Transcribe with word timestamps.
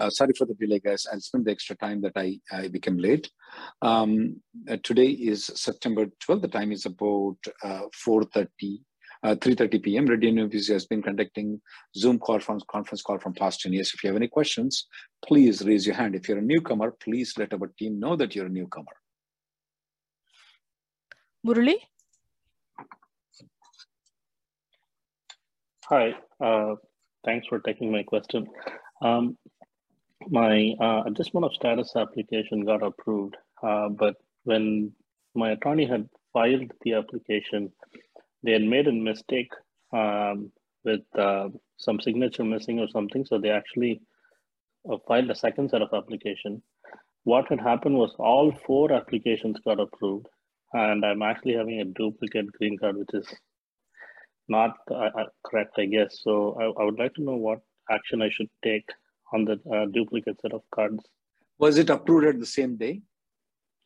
Uh, 0.00 0.10
sorry 0.10 0.32
for 0.38 0.44
the 0.44 0.54
delay, 0.54 0.78
guys. 0.78 1.06
I'll 1.12 1.20
spend 1.20 1.44
the 1.44 1.50
extra 1.50 1.76
time 1.76 2.00
that 2.02 2.12
I, 2.14 2.38
I 2.52 2.68
became 2.68 2.98
late. 2.98 3.30
Um, 3.82 4.40
uh, 4.68 4.76
today 4.84 5.08
is 5.08 5.46
September 5.54 6.06
12th. 6.24 6.42
The 6.42 6.48
time 6.48 6.70
is 6.70 6.86
about 6.86 7.36
uh, 7.64 7.82
4.30, 8.06 8.78
3.30 9.24 9.74
uh, 9.74 9.78
p.m. 9.82 10.06
Reddy 10.06 10.28
University 10.28 10.72
has 10.72 10.86
been 10.86 11.02
conducting 11.02 11.60
Zoom 11.96 12.20
call 12.20 12.38
from 12.38 12.60
conference 12.70 13.02
call 13.02 13.18
from 13.18 13.34
past 13.34 13.60
10 13.62 13.72
years. 13.72 13.92
If 13.92 14.04
you 14.04 14.08
have 14.08 14.16
any 14.16 14.28
questions, 14.28 14.86
please 15.26 15.66
raise 15.66 15.84
your 15.84 15.96
hand. 15.96 16.14
If 16.14 16.28
you're 16.28 16.38
a 16.38 16.42
newcomer, 16.42 16.92
please 17.02 17.34
let 17.36 17.52
our 17.52 17.72
team 17.76 17.98
know 17.98 18.14
that 18.14 18.36
you're 18.36 18.46
a 18.46 18.50
newcomer. 18.50 18.86
Murali? 21.44 21.76
Hi, 25.86 26.12
uh, 26.44 26.74
thanks 27.24 27.48
for 27.48 27.58
taking 27.60 27.90
my 27.90 28.02
question. 28.02 28.46
Um, 29.02 29.38
my 30.30 30.74
uh, 30.80 31.02
adjustment 31.06 31.46
of 31.46 31.54
status 31.54 31.94
application 31.96 32.64
got 32.64 32.82
approved, 32.82 33.36
uh, 33.62 33.88
but 33.88 34.16
when 34.44 34.92
my 35.34 35.50
attorney 35.52 35.86
had 35.86 36.08
filed 36.32 36.70
the 36.82 36.94
application, 36.94 37.72
they 38.42 38.52
had 38.52 38.62
made 38.62 38.86
a 38.88 38.92
mistake 38.92 39.50
um, 39.92 40.50
with 40.84 41.00
uh, 41.18 41.48
some 41.76 42.00
signature 42.00 42.44
missing 42.44 42.78
or 42.78 42.88
something. 42.88 43.24
So 43.24 43.38
they 43.38 43.50
actually 43.50 44.00
uh, 44.90 44.96
filed 45.06 45.30
a 45.30 45.34
second 45.34 45.70
set 45.70 45.82
of 45.82 45.92
application. 45.92 46.62
What 47.24 47.48
had 47.48 47.60
happened 47.60 47.96
was 47.96 48.14
all 48.18 48.52
four 48.66 48.92
applications 48.92 49.58
got 49.64 49.80
approved, 49.80 50.26
and 50.72 51.04
I'm 51.04 51.22
actually 51.22 51.54
having 51.54 51.80
a 51.80 51.84
duplicate 51.84 52.52
green 52.52 52.78
card, 52.78 52.96
which 52.96 53.12
is 53.12 53.26
not 54.48 54.76
uh, 54.90 55.10
uh, 55.18 55.26
correct, 55.44 55.74
I 55.78 55.86
guess. 55.86 56.20
So 56.22 56.56
I, 56.60 56.82
I 56.82 56.84
would 56.84 56.98
like 56.98 57.14
to 57.14 57.22
know 57.22 57.36
what 57.36 57.60
action 57.90 58.22
I 58.22 58.30
should 58.30 58.48
take 58.64 58.84
on 59.32 59.44
the 59.44 59.60
uh, 59.74 59.86
duplicate 59.86 60.40
set 60.40 60.52
of 60.52 60.62
cards. 60.74 61.04
Was 61.58 61.78
it 61.78 61.90
approved 61.90 62.26
at 62.26 62.40
the 62.40 62.46
same 62.46 62.76
day? 62.76 63.02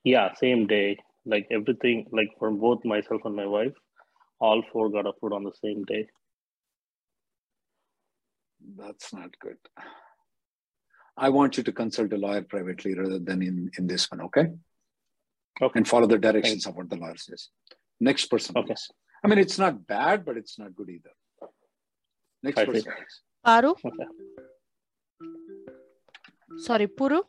Yeah, 0.05 0.35
same 0.35 0.67
day. 0.67 0.99
Like 1.25 1.47
everything, 1.51 2.07
like 2.13 2.29
for 2.39 2.51
both 2.51 2.85
myself 2.85 3.23
and 3.25 3.37
my 3.37 3.47
wife, 3.47 3.73
all 4.41 4.63
four 4.73 4.91
got 4.91 5.07
approved 5.07 5.35
on 5.35 5.45
the 5.45 5.53
same 5.63 5.85
day. 5.85 6.09
That's 8.77 9.13
not 9.13 9.31
good. 9.41 9.59
I 11.17 11.29
want 11.29 11.57
you 11.57 11.63
to 11.63 11.73
consult 11.73 12.13
a 12.13 12.17
lawyer 12.17 12.43
privately 12.43 12.95
rather 12.95 13.19
than 13.19 13.43
in, 13.43 13.71
in 13.79 13.87
this 13.87 14.11
one, 14.11 14.23
okay? 14.23 14.49
Okay. 15.61 15.79
And 15.79 15.87
follow 15.87 16.07
the 16.07 16.19
directions 16.19 16.65
Thanks. 16.65 16.67
of 16.67 16.77
what 16.77 16.91
the 16.91 16.97
lawyer 16.97 17.17
says. 17.17 17.49
Next 18.01 18.27
person, 18.27 18.57
okay. 18.57 18.69
Please. 18.69 18.91
I 19.25 19.29
mean, 19.29 19.39
it's 19.39 19.59
not 19.59 19.87
bad, 19.87 20.25
but 20.25 20.37
it's 20.37 20.59
not 20.59 20.75
good 20.75 20.89
either. 20.89 21.11
Next 22.43 22.59
I 22.59 22.65
person. 22.65 22.93
Paru? 23.45 23.71
Okay. 23.71 24.05
Sorry, 26.59 26.87
Puru? 26.87 27.23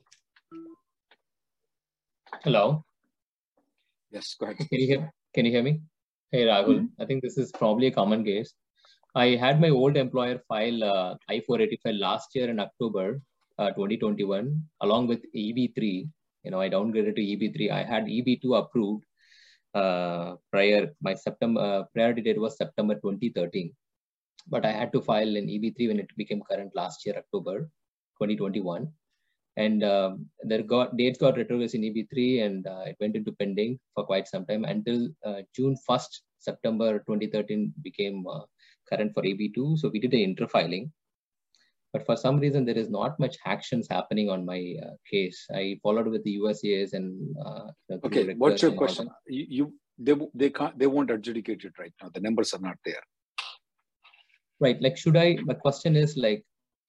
Hello. 2.44 2.84
Yes, 4.12 4.36
go 4.40 4.46
ahead. 4.48 4.58
Can 4.58 4.80
you 4.80 4.88
hear, 4.88 5.12
can 5.34 5.46
you 5.46 5.52
hear 5.52 5.64
me? 5.64 5.82
Hey, 6.32 6.46
Rahul. 6.46 6.76
Mm-hmm. 6.76 7.02
I 7.02 7.06
think 7.06 7.24
this 7.24 7.38
is 7.38 7.52
probably 7.52 7.88
a 7.88 7.92
common 7.92 8.24
case. 8.24 8.54
I 9.16 9.28
had 9.36 9.62
my 9.62 9.70
old 9.70 9.98
employer 9.98 10.40
file 10.48 10.84
uh, 10.84 11.16
I-485 11.30 12.00
last 12.00 12.30
year 12.36 12.50
in 12.50 12.60
October 12.60 13.22
uh, 13.58 13.70
2021, 13.70 14.62
along 14.82 15.08
with 15.08 15.24
EB3. 15.36 16.10
You 16.44 16.52
know, 16.52 16.60
I 16.60 16.70
downgraded 16.70 17.16
to 17.16 17.22
EB3. 17.22 17.72
I 17.72 17.84
had 17.84 18.06
EB2 18.06 18.58
approved 18.58 19.06
uh, 19.74 20.36
prior. 20.52 20.92
My 21.02 21.14
September 21.14 21.62
uh, 21.62 21.84
priority 21.94 22.22
date 22.22 22.40
was 22.40 22.58
September 22.58 22.96
2013, 22.96 23.74
but 24.48 24.66
I 24.66 24.72
had 24.72 24.92
to 24.94 25.02
file 25.02 25.38
an 25.38 25.48
EB3 25.48 25.88
when 25.88 26.00
it 26.00 26.10
became 26.18 26.42
current 26.50 26.72
last 26.76 27.06
year, 27.06 27.16
October 27.18 27.70
2021 28.22 28.92
and 29.58 29.84
um, 29.84 30.26
there 30.42 30.64
got 30.64 30.98
dates 30.98 31.20
got 31.20 31.36
retrogressed 31.36 31.76
in 31.76 31.82
EB3 31.82 32.46
and 32.46 32.68
uh, 32.68 32.84
it 32.88 32.98
went 33.00 33.16
into 33.16 33.32
pending 33.34 33.80
for 33.94 34.06
quite 34.06 34.28
some 34.28 34.46
time 34.46 34.66
until 34.66 35.10
uh, 35.26 35.42
June 35.56 35.76
1st, 35.88 36.22
September 36.40 37.00
2013 37.00 37.74
became 37.84 38.26
uh, 38.28 38.42
current 38.92 39.14
for 39.14 39.24
EB2. 39.24 39.78
So 39.78 39.90
we 39.90 40.00
did 40.00 40.12
the 40.12 40.26
interfiling. 40.26 40.90
But 41.94 42.08
for 42.08 42.18
some 42.18 42.40
reason, 42.40 42.66
there 42.66 42.78
is 42.78 42.90
not 42.90 43.20
much 43.20 43.38
actions 43.46 43.88
happening 43.88 44.28
on 44.28 44.44
my 44.44 44.76
uh, 44.84 44.96
case. 45.10 45.46
I 45.54 45.80
followed 45.84 46.08
with 46.08 46.24
the 46.24 46.40
USCIS 46.40 46.94
and 46.94 47.36
uh, 47.46 47.68
okay. 48.06 48.34
What's 48.34 48.64
your 48.64 48.72
question? 48.72 49.10
You, 49.28 49.46
you 49.50 49.74
they 50.00 50.16
they 50.34 50.50
can't 50.50 50.78
they 50.80 50.88
won't 50.88 51.12
adjudicate 51.12 51.64
it 51.64 51.74
right 51.78 51.94
now. 52.02 52.10
The 52.12 52.20
numbers 52.20 52.52
are 52.56 52.60
not 52.60 52.78
there. 52.84 53.04
Right. 54.60 54.82
Like, 54.82 54.98
should 54.98 55.18
I? 55.18 55.38
My 55.44 55.54
question 55.54 55.96
is 55.96 56.18
like, 56.18 56.44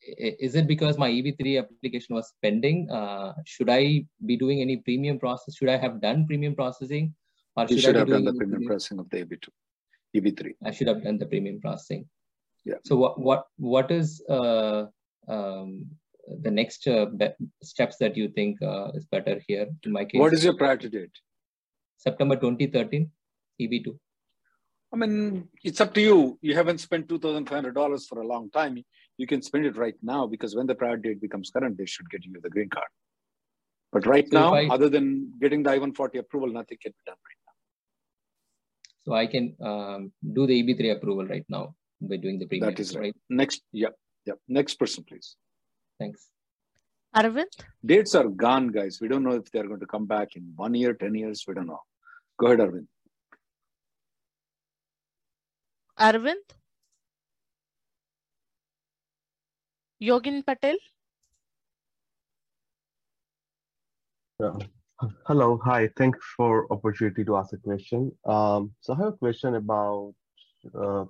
is 0.07 0.55
it 0.55 0.67
because 0.67 0.99
my 0.99 1.11
EB3 1.11 1.59
application 1.59 2.15
was 2.15 2.33
pending? 2.43 2.91
Uh, 2.91 3.33
should 3.45 3.71
I 3.71 4.05
be 4.27 4.37
doing 4.37 4.61
any 4.61 4.79
premium 4.79 5.19
process? 5.19 5.57
Should 5.57 5.69
I 5.69 5.77
have 5.77 6.01
done 6.01 6.27
premium 6.27 6.55
processing? 6.55 7.15
Or 7.57 7.67
should 7.67 7.77
you 7.77 7.81
should 7.83 7.97
I 7.97 8.01
have 8.01 8.09
done 8.09 8.25
the 8.25 8.35
premium 8.35 8.65
processing 8.67 8.99
of 8.99 9.09
the 9.11 9.25
EB2, 9.25 9.49
EB3. 10.17 10.55
I 10.65 10.71
should 10.73 10.89
have 10.89 11.03
done 11.05 11.19
the 11.19 11.27
premium 11.27 11.61
processing. 11.61 12.07
Yeah. 12.65 12.77
So 12.85 12.97
what 12.97 13.21
what 13.21 13.47
what 13.57 13.91
is 13.91 14.23
uh, 14.29 14.87
um, 15.29 15.87
the 16.43 16.51
next 16.51 16.87
uh, 16.87 17.07
steps 17.63 17.97
that 17.99 18.17
you 18.17 18.29
think 18.29 18.61
uh, 18.63 18.91
is 18.95 19.05
better 19.05 19.41
here 19.47 19.69
in 19.85 19.93
my 19.93 20.05
case? 20.05 20.19
What 20.19 20.33
is 20.33 20.45
your 20.45 20.57
priority 20.57 20.89
date? 20.89 21.17
September 21.97 22.37
2013, 22.37 23.11
EB2. 23.61 23.97
I 24.93 24.97
mean, 24.97 25.49
it's 25.63 25.81
up 25.81 25.93
to 25.95 26.01
you. 26.01 26.39
You 26.41 26.55
haven't 26.55 26.79
spent 26.79 27.09
$2,500 27.09 28.07
for 28.09 28.21
a 28.21 28.27
long 28.27 28.51
time 28.51 28.85
you 29.17 29.27
can 29.27 29.43
spend 29.43 29.67
it 29.67 29.77
right 29.77 29.95
now 30.03 30.27
because 30.27 30.55
when 30.57 30.67
the 30.67 30.75
prior 30.75 30.97
date 30.97 31.21
becomes 31.21 31.51
current, 31.51 31.79
they 31.79 31.87
should 31.87 32.09
get 32.11 32.25
you 32.25 32.33
the 32.43 32.51
green 32.51 32.69
card. 32.69 32.89
But 33.93 34.07
right 34.07 34.27
so 34.31 34.39
now, 34.39 34.55
I, 34.55 34.67
other 34.69 34.89
than 34.89 35.33
getting 35.41 35.63
the 35.63 35.71
I-140 35.71 36.19
approval, 36.19 36.49
nothing 36.49 36.79
can 36.83 36.93
be 36.93 37.03
done 37.07 37.17
right 37.29 37.41
now. 37.47 37.53
So 39.05 39.13
I 39.15 39.27
can 39.27 39.55
um, 39.65 40.13
do 40.33 40.47
the 40.47 40.63
EB3 40.63 40.97
approval 40.97 41.27
right 41.27 41.45
now 41.49 41.75
by 42.01 42.17
doing 42.17 42.39
the 42.41 42.47
premium. 42.47 42.71
That 42.71 42.81
is 42.81 42.95
right. 42.95 43.03
right. 43.03 43.17
Next, 43.31 43.63
yeah, 43.73 43.91
yeah. 44.27 44.35
Next 44.49 44.75
person, 44.75 45.05
please. 45.05 45.37
Thanks. 46.01 46.27
Arvind? 47.15 47.55
Dates 47.87 48.17
are 48.17 48.29
gone, 48.29 48.69
guys. 48.69 48.99
We 49.01 49.07
don't 49.07 49.23
know 49.23 49.37
if 49.37 49.49
they're 49.53 49.69
going 49.69 49.79
to 49.79 49.87
come 49.87 50.07
back 50.07 50.35
in 50.35 50.53
one 50.57 50.75
year, 50.75 50.95
10 50.95 51.15
years. 51.15 51.45
We 51.47 51.55
don't 51.55 51.69
know. 51.69 51.81
Go 52.41 52.49
ahead, 52.49 52.59
Arvind. 52.59 52.87
Arvind? 56.01 56.43
Yogin 60.03 60.45
Patel. 60.45 60.77
Yeah. 64.41 64.57
Hello, 65.27 65.61
hi. 65.65 65.89
Thanks 65.97 66.19
for 66.37 66.73
opportunity 66.73 67.25
to 67.25 67.37
ask 67.37 67.53
a 67.53 67.59
question. 67.59 68.13
Um, 68.25 68.73
so 68.81 68.95
I 68.95 68.97
have 68.97 69.15
a 69.15 69.17
question 69.17 69.55
about 69.57 70.15
uh, 70.75 71.05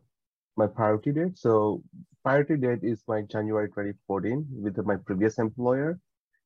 my 0.57 0.67
priority 0.67 1.13
date. 1.13 1.39
So 1.39 1.83
priority 2.23 2.57
date 2.57 2.81
is 2.83 3.03
my 3.07 3.23
January 3.23 3.69
2014 3.69 4.47
with 4.51 4.79
my 4.85 4.97
previous 4.97 5.39
employer, 5.39 5.99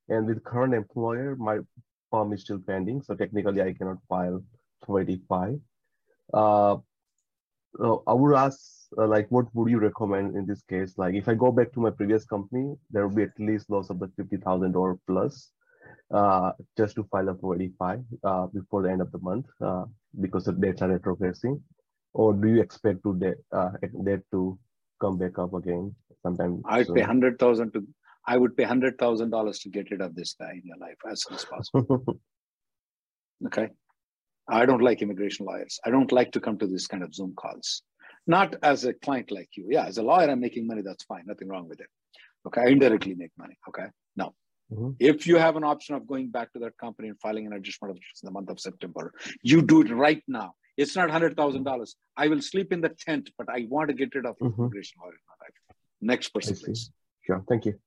and 0.08 0.26
with 0.26 0.42
current 0.44 0.74
employer, 0.74 1.36
my 1.36 1.58
form 2.10 2.32
is 2.32 2.42
still 2.42 2.58
pending. 2.58 3.02
So 3.02 3.14
technically, 3.14 3.62
I 3.62 3.72
cannot 3.72 3.98
file 4.08 4.42
485. 4.86 5.60
Uh, 6.32 6.76
so 7.76 8.02
I 8.06 8.14
would 8.14 8.34
ask 8.34 8.58
uh, 8.96 9.06
like 9.06 9.26
what 9.30 9.46
would 9.54 9.70
you 9.70 9.78
recommend 9.78 10.36
in 10.36 10.46
this 10.46 10.62
case 10.62 10.94
like 10.96 11.14
if 11.14 11.28
i 11.28 11.34
go 11.34 11.52
back 11.52 11.72
to 11.72 11.80
my 11.80 11.90
previous 11.90 12.24
company 12.24 12.74
there 12.90 13.06
will 13.06 13.14
be 13.14 13.24
at 13.24 13.38
least 13.38 13.68
loss 13.68 13.90
of 13.90 13.98
the 13.98 14.06
$50000 14.06 14.98
plus 15.06 15.52
uh, 16.12 16.52
just 16.76 16.94
to 16.96 17.04
file 17.04 17.28
a 17.28 17.34
485 17.34 18.00
uh, 18.24 18.46
before 18.46 18.82
the 18.82 18.90
end 18.90 19.00
of 19.00 19.12
the 19.12 19.18
month 19.18 19.46
uh, 19.60 19.84
because 20.20 20.44
the 20.44 20.52
dates 20.52 20.82
are 20.82 20.98
retrogressing? 20.98 21.60
Or 22.14 22.32
do 22.32 22.48
you 22.48 22.60
expect 22.60 23.02
to 23.02 23.14
that 23.18 23.36
uh, 23.52 23.70
that 24.04 24.22
to 24.32 24.58
come 25.00 25.18
back 25.18 25.38
up 25.38 25.52
again 25.54 25.94
sometime? 26.22 26.62
I'd 26.66 26.86
soon? 26.86 26.94
pay 26.96 27.02
hundred 27.02 27.38
thousand 27.38 27.72
to. 27.74 27.86
I 28.26 28.36
would 28.36 28.56
pay 28.56 28.64
hundred 28.64 28.98
thousand 28.98 29.30
dollars 29.30 29.58
to 29.60 29.68
get 29.68 29.90
rid 29.90 30.00
of 30.00 30.14
this 30.14 30.34
guy 30.38 30.52
in 30.52 30.62
your 30.64 30.78
life 30.78 30.96
as 31.10 31.22
soon 31.22 31.36
as 31.36 31.44
possible. 31.44 32.20
Okay. 33.46 33.68
I 34.48 34.64
don't 34.66 34.82
like 34.82 35.02
immigration 35.02 35.46
lawyers. 35.46 35.78
I 35.84 35.90
don't 35.90 36.10
like 36.10 36.32
to 36.32 36.40
come 36.40 36.58
to 36.58 36.66
these 36.66 36.86
kind 36.86 37.02
of 37.02 37.14
Zoom 37.14 37.34
calls. 37.34 37.82
Not 38.26 38.56
as 38.62 38.84
a 38.84 38.92
client 38.94 39.30
like 39.30 39.50
you. 39.56 39.66
Yeah, 39.70 39.84
as 39.86 39.98
a 39.98 40.02
lawyer, 40.02 40.30
I'm 40.30 40.40
making 40.40 40.66
money. 40.66 40.82
That's 40.82 41.04
fine. 41.04 41.24
Nothing 41.26 41.48
wrong 41.48 41.68
with 41.68 41.80
it. 41.80 41.88
Okay. 42.46 42.62
I 42.62 42.66
indirectly 42.66 43.14
make 43.14 43.32
money. 43.36 43.58
Okay. 43.68 43.86
Now, 44.16 44.34
Mhm. 44.72 44.96
if 44.98 45.26
you 45.26 45.36
have 45.36 45.56
an 45.56 45.64
option 45.64 45.94
of 45.96 46.06
going 46.06 46.28
back 46.30 46.52
to 46.52 46.58
that 46.60 46.76
company 46.78 47.08
and 47.08 47.18
filing 47.20 47.46
an 47.46 47.52
additional 47.54 47.90
in 47.94 48.00
the 48.22 48.30
month 48.30 48.50
of 48.50 48.60
September, 48.60 49.12
you 49.42 49.62
do 49.62 49.82
it 49.82 49.90
right 49.90 50.22
now. 50.28 50.54
It's 50.76 50.94
not 50.94 51.10
$100,000. 51.10 51.96
I 52.16 52.28
will 52.28 52.40
sleep 52.40 52.72
in 52.72 52.80
the 52.80 52.90
tent, 52.90 53.30
but 53.36 53.48
I 53.48 53.66
want 53.68 53.88
to 53.88 53.94
get 53.94 54.14
rid 54.14 54.26
of 54.26 54.38
Mhm. 54.38 54.58
immigration 54.58 55.00
lawyer 55.02 55.12
in 55.12 55.24
my 55.28 55.34
life. 55.44 55.76
Next 56.00 56.28
person, 56.28 56.56
please. 56.56 56.90
Sure. 57.22 57.44
Thank 57.48 57.66
you. 57.66 57.80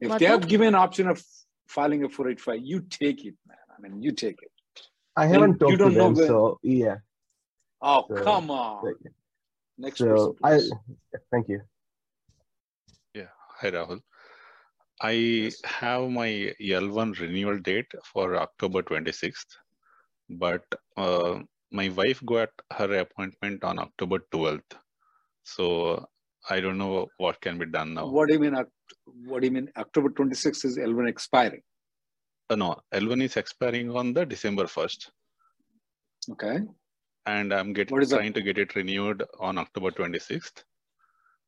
If 0.00 0.08
Madhu? 0.08 0.18
they 0.18 0.30
have 0.30 0.48
given 0.48 0.68
an 0.68 0.74
option 0.74 1.08
of 1.08 1.24
filing 1.66 2.04
a 2.04 2.08
485, 2.08 2.60
you 2.64 2.80
take 2.80 3.24
it, 3.24 3.36
man. 3.46 3.56
I 3.84 3.88
mean, 3.88 4.02
you 4.02 4.12
take 4.12 4.40
it. 4.42 4.50
I 5.16 5.26
haven't 5.26 5.52
you 5.52 5.58
talked 5.58 5.70
to 5.72 5.76
don't 5.76 5.94
know 5.94 6.04
them, 6.04 6.14
when- 6.14 6.26
so 6.26 6.58
yeah. 6.62 6.96
Oh, 7.80 8.06
So, 8.08 8.24
come 8.24 8.50
on. 8.50 8.84
like, 8.86 9.12
Next 9.76 9.98
So 9.98 10.08
person, 10.08 10.78
I 11.12 11.20
thank 11.30 11.48
you. 11.48 11.60
Yeah, 13.14 13.30
hi, 13.60 13.70
Rahul. 13.70 14.00
I 15.02 15.50
have 15.64 16.08
my 16.08 16.28
L1 16.60 17.18
renewal 17.20 17.58
date 17.58 17.92
for 18.12 18.36
October 18.36 18.82
26th, 18.82 19.56
but 20.30 20.64
uh, 20.96 21.40
my 21.72 21.88
wife 21.88 22.24
got 22.24 22.50
her 22.72 22.98
appointment 23.00 23.64
on 23.64 23.78
October 23.80 24.20
12th. 24.32 24.78
So 25.42 26.06
I 26.48 26.60
don't 26.60 26.78
know 26.78 27.08
what 27.18 27.40
can 27.40 27.58
be 27.58 27.66
done 27.66 27.94
now. 27.94 28.06
What 28.06 28.28
do 28.28 28.34
you 28.34 28.40
mean? 28.40 28.54
What 29.26 29.40
do 29.40 29.46
you 29.48 29.52
mean? 29.52 29.70
October 29.76 30.10
26th 30.10 30.64
is 30.64 30.78
L1 30.78 31.08
expiring. 31.08 31.62
Uh, 32.50 32.56
no, 32.56 32.76
L1 32.92 33.22
is 33.22 33.36
expiring 33.36 33.90
on 33.90 34.12
the 34.12 34.24
December 34.26 34.64
1st, 34.64 35.10
Okay. 36.32 36.58
and 37.26 37.52
I'm 37.54 37.72
getting 37.72 38.00
is 38.02 38.10
that? 38.10 38.16
trying 38.18 38.32
to 38.34 38.42
get 38.42 38.58
it 38.58 38.74
renewed 38.76 39.22
on 39.40 39.56
October 39.58 39.90
26th. 39.90 40.62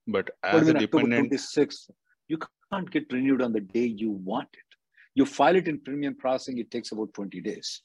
But 0.07 0.31
as 0.43 0.69
a 0.69 0.73
mean 0.75 0.77
October 0.85 1.03
dependent, 1.05 1.33
26th? 1.33 1.91
You 2.29 2.39
can't 2.73 2.91
get 2.91 3.13
renewed 3.13 3.43
on 3.43 3.53
the 3.53 3.61
day 3.61 3.85
you 3.87 4.11
want 4.11 4.49
it. 4.53 4.77
You 5.15 5.27
file 5.27 5.57
it 5.57 5.69
in 5.69 5.81
premium 5.81 6.15
processing, 6.15 6.59
it 6.59 6.71
takes 6.71 6.93
about 6.93 7.13
20 7.15 7.41
days. 7.41 7.83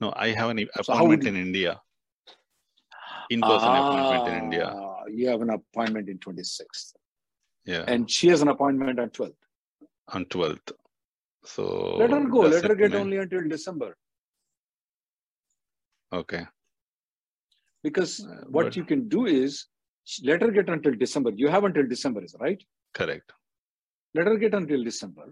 no, 0.00 0.12
I 0.16 0.28
have 0.30 0.50
an 0.50 0.58
So 0.82 0.92
appointment 0.92 1.26
in 1.26 1.36
India. 1.36 1.80
In-person 3.30 3.74
appointment 3.74 4.28
in 4.28 4.34
India. 4.44 4.66
Ah, 4.74 5.04
You 5.08 5.28
have 5.28 5.42
an 5.42 5.50
appointment 5.50 6.08
in 6.08 6.18
26th. 6.18 6.92
Yeah, 7.66 7.84
And 7.88 8.08
she 8.10 8.28
has 8.28 8.40
an 8.42 8.48
appointment 8.48 8.98
on 9.00 9.10
12th. 9.10 9.34
on 10.14 10.24
12th. 10.26 10.72
So 11.54 11.64
Let 11.96 12.10
her 12.10 12.24
go. 12.34 12.40
Let 12.54 12.64
her 12.64 12.74
get 12.74 12.90
may- 12.92 12.98
only 12.98 13.16
until 13.24 13.48
December. 13.48 13.96
Okay. 16.12 16.44
Because 17.82 18.12
Uh, 18.24 18.44
what 18.56 18.64
but- 18.66 18.76
you 18.76 18.84
can 18.84 19.08
do 19.08 19.24
is 19.26 19.66
let 20.30 20.42
her 20.42 20.50
get 20.50 20.68
until 20.68 20.94
December. 21.04 21.30
You 21.42 21.48
have 21.54 21.64
until 21.68 21.86
December, 21.94 22.20
is 22.24 22.34
right? 22.40 22.60
Correct. 22.98 23.32
Let 24.14 24.26
her 24.26 24.36
get 24.44 24.54
until 24.54 24.82
December. 24.84 25.26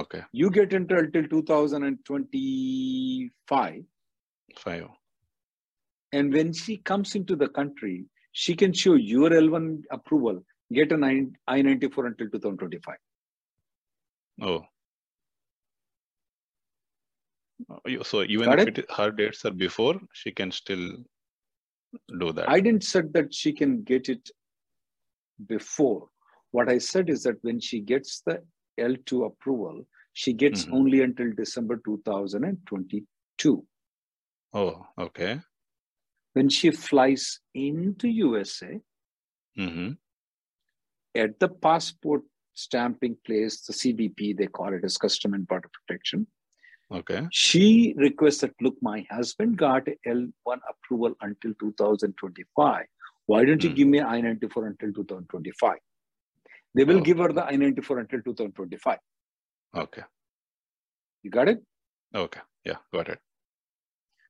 Okay. 0.00 0.22
You 0.32 0.50
get 0.50 0.72
until 0.78 0.98
until 1.04 1.26
2025. 1.28 3.84
Five. 4.64 4.88
And 6.12 6.32
when 6.32 6.52
she 6.52 6.76
comes 6.78 7.14
into 7.14 7.36
the 7.36 7.48
country, 7.48 8.06
she 8.32 8.54
can 8.62 8.72
show 8.72 8.94
your 8.94 9.30
L1 9.30 9.84
approval, 9.90 10.44
get 10.72 10.90
an 10.92 11.04
I-94 11.04 12.06
until 12.10 12.28
2025. 12.30 12.96
Oh. 14.42 14.64
Oh, 17.70 17.80
you- 17.86 18.04
So 18.04 18.22
even 18.22 18.46
Got 18.46 18.60
if 18.60 18.68
it? 18.68 18.78
it, 18.78 18.90
her 18.92 19.10
dates 19.10 19.44
are 19.44 19.50
before, 19.50 20.00
she 20.12 20.30
can 20.32 20.50
still 20.52 21.04
do 22.18 22.32
that. 22.32 22.48
I 22.48 22.60
didn't 22.60 22.84
said 22.84 23.12
that 23.14 23.32
she 23.34 23.52
can 23.52 23.82
get 23.82 24.08
it 24.08 24.30
before. 25.46 26.08
What 26.50 26.68
I 26.68 26.78
said 26.78 27.10
is 27.10 27.22
that 27.24 27.42
when 27.42 27.60
she 27.60 27.80
gets 27.80 28.20
the 28.22 28.44
L2 28.78 29.24
approval, 29.26 29.86
she 30.12 30.32
gets 30.32 30.64
Mhm. 30.66 30.72
only 30.72 31.02
until 31.02 31.32
December 31.32 31.76
2022. 31.84 33.66
Oh, 34.52 34.86
okay. 34.96 35.40
When 36.34 36.48
she 36.48 36.70
flies 36.70 37.40
into 37.54 38.08
USA 38.08 38.80
Mm-hmm. 39.56 39.92
at 41.14 41.38
the 41.40 41.48
passport 41.48 42.22
stamping 42.54 43.16
place, 43.24 43.60
the 43.62 43.72
CBP, 43.72 44.32
they 44.36 44.46
call 44.46 44.72
it 44.72 44.84
as 44.84 44.96
Custom 44.96 45.34
and 45.34 45.46
Border 45.46 45.68
Protection, 45.76 46.26
Okay. 46.90 47.26
she 47.30 47.94
requests 47.98 48.38
that, 48.40 48.52
look, 48.62 48.74
my 48.80 49.06
husband 49.10 49.58
got 49.58 49.86
L1 50.06 50.58
approval 50.70 51.14
until 51.20 51.52
2025. 51.60 52.86
Why 53.26 53.44
don't 53.44 53.62
you 53.62 53.68
Hmm. 53.70 53.74
give 53.76 53.88
me 53.88 54.00
I-94 54.00 54.66
until 54.68 54.92
2025? 54.94 55.78
They 56.74 56.84
will 56.84 56.98
Oh, 56.98 57.02
give 57.02 57.18
her 57.18 57.30
the 57.32 57.44
I-94 57.44 58.00
until 58.00 58.22
2025. 58.22 58.98
Okay. 59.74 60.02
You 61.22 61.30
got 61.30 61.48
it? 61.48 61.62
Okay. 62.14 62.40
Yeah, 62.64 62.76
got 62.92 63.08
it. 63.08 63.18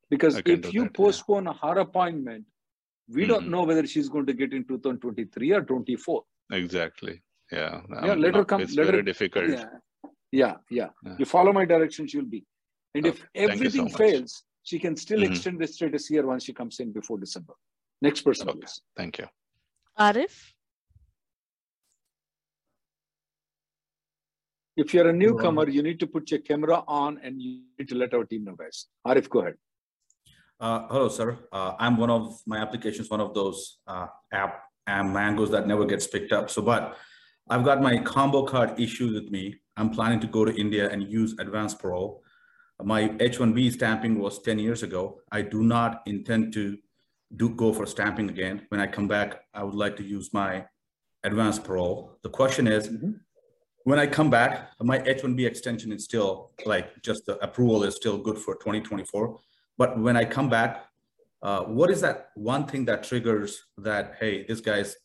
Because 0.09 0.35
I 0.35 0.39
if 0.45 0.73
you 0.73 0.81
that, 0.83 0.91
yeah. 0.91 0.97
postpone 0.97 1.45
her 1.45 1.79
appointment, 1.79 2.45
we 3.07 3.25
don't 3.25 3.45
Mhm. 3.45 3.49
know 3.51 3.63
whether 3.63 3.85
she's 3.87 4.09
going 4.09 4.25
to 4.25 4.33
get 4.33 4.53
in 4.53 4.65
2023 4.65 5.51
or 5.53 5.63
24. 5.63 6.25
Exactly. 6.51 7.21
Yeah. 7.51 7.81
Yeah, 7.89 8.13
um, 8.13 8.19
let 8.19 8.35
her 8.35 8.43
come- 8.43 8.61
It's 8.61 8.75
let 8.75 8.87
her- 8.87 8.91
very 8.91 9.03
difficult. 9.03 9.49
Yeah. 9.49 9.69
Yeah, 10.31 10.55
yeah. 10.69 10.89
Yeah. 11.03 11.15
You 11.17 11.25
follow 11.25 11.51
my 11.53 11.65
directions, 11.65 12.13
you'll 12.13 12.25
be. 12.25 12.45
And 12.95 13.05
if 13.05 13.15
Okay, 13.15 13.47
thank 13.47 13.61
you 13.63 13.69
so 13.69 13.81
everything 13.81 13.89
fails, 13.97 14.43
she 14.63 14.79
can 14.79 14.95
still 14.95 15.19
Mhm. 15.21 15.27
extend 15.29 15.59
the 15.59 15.67
status 15.67 16.07
here 16.07 16.25
once 16.25 16.43
she 16.43 16.53
comes 16.53 16.79
in 16.79 16.91
before 16.91 17.17
December. 17.17 17.53
Next 18.01 18.21
person, 18.21 18.49
Okay. 18.49 18.59
please. 18.59 18.81
Thank 18.95 19.17
you. 19.19 19.27
Arif, 19.97 20.53
If 24.77 24.93
you're 24.93 25.09
a 25.09 25.13
newcomer, 25.13 25.67
you 25.67 25.83
need 25.83 25.99
to 25.99 26.07
put 26.07 26.31
your 26.31 26.39
camera 26.39 26.85
on 26.87 27.17
and 27.21 27.41
you 27.41 27.63
need 27.77 27.89
to 27.89 27.95
let 27.95 28.13
our 28.13 28.23
team 28.23 28.45
know, 28.45 28.55
guys. 28.55 28.85
Arif, 29.05 29.27
go 29.27 29.39
ahead. 29.41 29.57
Uh, 30.57 30.87
hello, 30.87 31.09
sir. 31.09 31.37
Uh, 31.51 31.75
I'm 31.77 31.97
one 31.97 32.09
of 32.09 32.41
my 32.47 32.59
applications, 32.59 33.09
one 33.09 33.19
of 33.19 33.33
those 33.33 33.79
uh, 33.87 34.07
app 34.31 34.63
and 34.87 35.11
mangoes 35.11 35.51
that 35.51 35.67
never 35.67 35.85
gets 35.85 36.07
picked 36.07 36.31
up. 36.31 36.49
So, 36.49 36.61
but 36.61 36.97
I've 37.49 37.63
got 37.63 37.81
my 37.81 37.97
combo 37.97 38.43
card 38.43 38.79
issued 38.79 39.13
with 39.13 39.31
me. 39.31 39.59
I'm 39.75 39.89
planning 39.89 40.19
to 40.19 40.27
go 40.27 40.45
to 40.45 40.55
India 40.55 40.89
and 40.89 41.03
use 41.03 41.35
advanced 41.39 41.79
parole. 41.79 42.23
My 42.83 43.15
H-1B 43.19 43.71
stamping 43.71 44.19
was 44.19 44.39
10 44.41 44.59
years 44.59 44.83
ago. 44.83 45.21
I 45.31 45.41
do 45.41 45.63
not 45.63 46.03
intend 46.05 46.53
to 46.53 46.77
do 47.35 47.49
go 47.49 47.73
for 47.73 47.85
stamping 47.85 48.29
again. 48.29 48.65
When 48.69 48.79
I 48.79 48.87
come 48.87 49.07
back, 49.07 49.41
I 49.53 49.63
would 49.63 49.73
like 49.73 49.95
to 49.97 50.03
use 50.03 50.31
my 50.33 50.65
advanced 51.23 51.63
parole. 51.63 52.17
The 52.21 52.29
question 52.29 52.67
is, 52.67 52.87
Mhm. 52.87 53.19
when 53.83 53.99
I 53.99 54.05
come 54.07 54.29
back, 54.29 54.71
my 54.79 55.01
H-1B 55.05 55.45
extension 55.45 55.91
is 55.91 56.03
still 56.03 56.51
like 56.65 57.01
just 57.01 57.25
the 57.25 57.43
approval 57.43 57.83
is 57.83 57.95
still 57.95 58.17
good 58.17 58.37
for 58.37 58.55
2024. 58.55 59.39
But 59.77 59.99
when 59.99 60.15
I 60.15 60.25
come 60.25 60.49
back, 60.49 60.85
uh, 61.41 61.63
what 61.63 61.89
is 61.89 62.01
that 62.01 62.29
one 62.35 62.65
thing 62.67 62.85
that 62.85 63.03
triggers 63.03 63.65
that, 63.77 64.15
hey, 64.19 64.45
this 64.45 64.61
guy's 64.61 64.95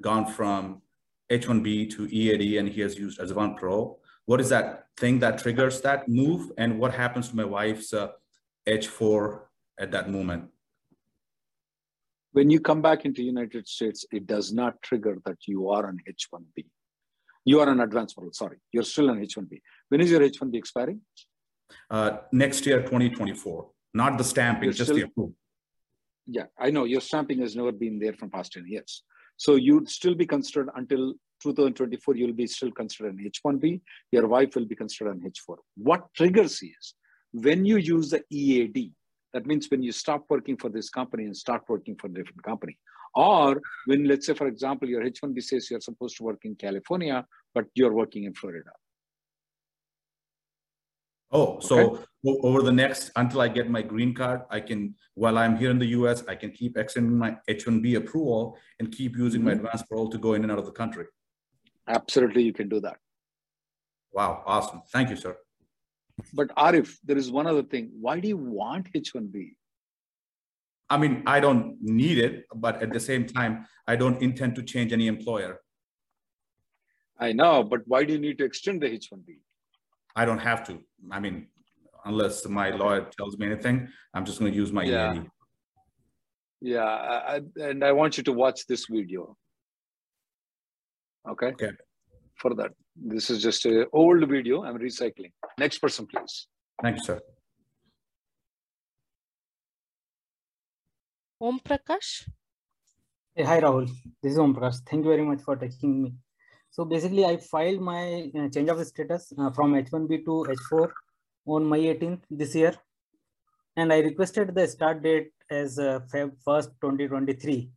gone 0.00 0.26
from 0.26 0.82
H1B 1.30 1.90
to 1.96 2.06
EAD 2.06 2.58
and 2.58 2.68
he 2.68 2.80
has 2.80 2.98
used 2.98 3.20
Advanced 3.20 3.58
Pro? 3.60 3.98
What 4.26 4.40
is 4.40 4.48
that 4.50 4.86
thing 4.96 5.18
that 5.20 5.38
triggers 5.38 5.80
that 5.82 6.08
move? 6.08 6.52
And 6.58 6.78
what 6.78 6.94
happens 6.94 7.28
to 7.28 7.36
my 7.36 7.44
wife's 7.44 7.92
uh, 7.92 8.08
H4 8.66 9.40
at 9.78 9.90
that 9.92 10.10
moment? 10.10 10.50
When 12.32 12.50
you 12.50 12.60
come 12.60 12.82
back 12.82 13.04
into 13.04 13.22
United 13.22 13.68
States, 13.68 14.04
it 14.10 14.26
does 14.26 14.52
not 14.52 14.82
trigger 14.82 15.18
that 15.24 15.38
you 15.46 15.70
are 15.70 15.86
on 15.86 15.98
H-1B. 16.06 16.64
You 17.44 17.60
are 17.60 17.68
an 17.68 17.80
advanced 17.80 18.16
parole, 18.16 18.32
sorry. 18.32 18.56
You're 18.72 18.82
still 18.82 19.10
on 19.10 19.22
H-1B. 19.22 19.60
When 19.88 20.00
is 20.00 20.10
your 20.10 20.22
H-1B 20.22 20.56
expiring? 20.56 21.00
Uh, 21.88 22.18
next 22.32 22.66
year, 22.66 22.80
2024, 22.80 23.70
not 23.94 24.18
the 24.18 24.24
stamping, 24.24 24.64
You're 24.64 24.72
just 24.72 24.84
still- 24.90 24.96
the 24.96 25.02
approval. 25.02 25.34
Yeah, 26.26 26.46
I 26.58 26.70
know 26.70 26.84
your 26.84 27.02
stamping 27.02 27.40
has 27.40 27.54
never 27.54 27.70
been 27.70 27.98
there 27.98 28.14
from 28.14 28.30
past 28.30 28.52
10 28.54 28.66
years. 28.66 29.04
So 29.36 29.56
you'd 29.56 29.88
still 29.88 30.14
be 30.14 30.26
considered 30.26 30.70
until 30.76 31.14
2024, 31.42 32.16
you'll 32.16 32.32
be 32.32 32.46
still 32.46 32.70
considered 32.70 33.14
an 33.14 33.30
H1B. 33.30 33.80
Your 34.12 34.26
wife 34.26 34.54
will 34.54 34.64
be 34.64 34.74
considered 34.74 35.16
an 35.16 35.30
H4. 35.30 35.56
What 35.76 36.06
triggers 36.14 36.62
is 36.62 36.94
when 37.32 37.64
you 37.64 37.76
use 37.76 38.10
the 38.10 38.22
EAD, 38.30 38.92
that 39.32 39.46
means 39.46 39.68
when 39.70 39.82
you 39.82 39.92
stop 39.92 40.24
working 40.28 40.56
for 40.56 40.70
this 40.70 40.88
company 40.88 41.24
and 41.24 41.36
start 41.36 41.62
working 41.68 41.96
for 41.96 42.06
a 42.06 42.10
different 42.10 42.42
company. 42.42 42.78
Or 43.14 43.60
when, 43.86 44.04
let's 44.04 44.26
say, 44.26 44.34
for 44.34 44.46
example, 44.46 44.88
your 44.88 45.02
H1B 45.02 45.42
says 45.42 45.70
you're 45.70 45.80
supposed 45.80 46.16
to 46.16 46.24
work 46.24 46.40
in 46.44 46.54
California, 46.54 47.24
but 47.54 47.66
you're 47.74 47.92
working 47.92 48.24
in 48.24 48.34
Florida. 48.34 48.70
Oh, 51.34 51.58
so 51.58 52.04
o- 52.26 52.40
over 52.48 52.62
the 52.62 52.70
next, 52.72 53.10
until 53.16 53.40
I 53.40 53.48
get 53.48 53.68
my 53.68 53.82
green 53.82 54.14
card, 54.14 54.42
I 54.50 54.60
can, 54.60 54.94
while 55.14 55.36
I'm 55.36 55.56
here 55.56 55.70
in 55.70 55.80
the 55.80 55.86
US, 55.98 56.24
I 56.28 56.36
can 56.36 56.52
keep 56.52 56.76
extending 56.78 57.18
my 57.18 57.36
H-1B 57.48 57.96
approval 57.96 58.56
and 58.78 58.92
keep 58.92 59.16
using 59.16 59.42
my 59.42 59.50
Mhm. 59.50 59.56
advanced 59.56 59.88
parole 59.88 60.08
to 60.10 60.18
go 60.18 60.34
in 60.34 60.42
and 60.44 60.52
out 60.52 60.60
of 60.60 60.66
the 60.66 60.72
country. 60.82 61.06
Absolutely, 61.88 62.42
you 62.44 62.52
can 62.52 62.68
do 62.68 62.78
that. 62.80 62.98
Wow, 64.12 64.44
awesome. 64.46 64.82
Thank 64.92 65.10
you, 65.10 65.16
sir. 65.16 65.36
But 66.32 66.48
Arif, 66.56 66.98
there 67.02 67.16
is 67.18 67.30
one 67.32 67.48
other 67.48 67.64
thing. 67.64 67.90
Why 68.00 68.20
do 68.20 68.28
you 68.28 68.36
want 68.36 68.88
H1B? 68.94 69.56
I 70.88 70.96
mean, 70.98 71.22
I 71.26 71.40
don't 71.40 71.82
need 71.82 72.18
it, 72.18 72.44
but 72.54 72.80
at 72.80 72.92
the 72.92 73.00
same 73.00 73.26
time, 73.26 73.66
I 73.88 73.96
don't 73.96 74.22
intend 74.22 74.54
to 74.56 74.62
change 74.62 74.92
any 74.92 75.08
employer. 75.08 75.60
I 77.18 77.32
know, 77.32 77.64
but 77.64 77.80
why 77.88 78.04
do 78.04 78.12
you 78.12 78.18
need 78.20 78.38
to 78.38 78.44
extend 78.44 78.82
the 78.82 78.86
H1B? 78.88 79.40
I 80.16 80.24
don't 80.24 80.38
have 80.38 80.64
to. 80.68 80.78
I 81.10 81.20
mean, 81.20 81.48
unless 82.04 82.46
my 82.46 82.70
lawyer 82.70 83.08
tells 83.16 83.36
me 83.38 83.46
anything, 83.46 83.88
I'm 84.12 84.24
just 84.24 84.38
going 84.38 84.52
to 84.52 84.56
use 84.56 84.72
my 84.72 84.84
Yeah. 84.84 85.14
EAD. 85.14 85.30
Yeah, 86.60 86.84
I, 86.84 87.36
I- 87.36 87.62
and 87.68 87.84
I 87.84 87.92
want 87.92 88.16
you 88.16 88.22
to 88.24 88.32
watch 88.32 88.66
this 88.66 88.86
video. 88.86 89.36
Okay. 91.28 91.48
Okay. 91.48 91.70
For 92.36 92.54
that, 92.54 92.72
this 92.96 93.30
is 93.30 93.42
just 93.42 93.64
a 93.66 93.86
old 93.92 94.28
video. 94.28 94.64
I'm 94.64 94.78
recycling. 94.78 95.32
Next 95.58 95.78
person, 95.78 96.06
please. 96.06 96.46
Thank 96.82 96.96
you, 96.98 97.04
sir. 97.04 97.20
Om 101.40 101.60
Prakash. 101.60 102.28
Hey, 103.34 103.42
hi 103.44 103.60
Rahul, 103.60 103.86
this 104.22 104.32
is 104.32 104.38
Om 104.38 104.54
Prakash. 104.54 104.78
Thank 104.88 105.04
you 105.04 105.10
very 105.10 105.22
much 105.24 105.42
for 105.42 105.56
taking 105.56 106.02
me. 106.02 106.14
So 106.74 106.84
basically, 106.84 107.24
I 107.24 107.36
filed 107.36 107.80
my 107.80 108.32
uh, 108.36 108.48
change 108.48 108.68
of 108.68 108.84
status 108.84 109.32
uh, 109.38 109.50
from 109.52 109.74
H1B 109.74 110.24
to 110.24 110.44
H4 110.54 110.90
on 111.46 111.68
May 111.68 111.82
18th 111.94 112.22
this 112.28 112.52
year, 112.56 112.74
and 113.76 113.92
I 113.92 114.00
requested 114.00 114.52
the 114.56 114.66
start 114.66 115.00
date 115.00 115.30
as 115.48 115.78
uh, 115.78 116.00
Feb 116.12 116.32
1st, 116.44 116.70
2023. 116.80 117.70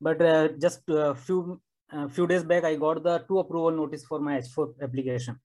But 0.00 0.58
just 0.58 0.80
a 0.88 1.14
few 1.14 1.60
uh, 1.92 2.08
few 2.08 2.26
days 2.26 2.44
back, 2.44 2.64
I 2.64 2.76
got 2.76 3.02
the 3.02 3.18
two 3.28 3.40
approval 3.40 3.72
notice 3.72 4.06
for 4.06 4.20
my 4.20 4.38
H4 4.38 4.72
application. 4.80 5.38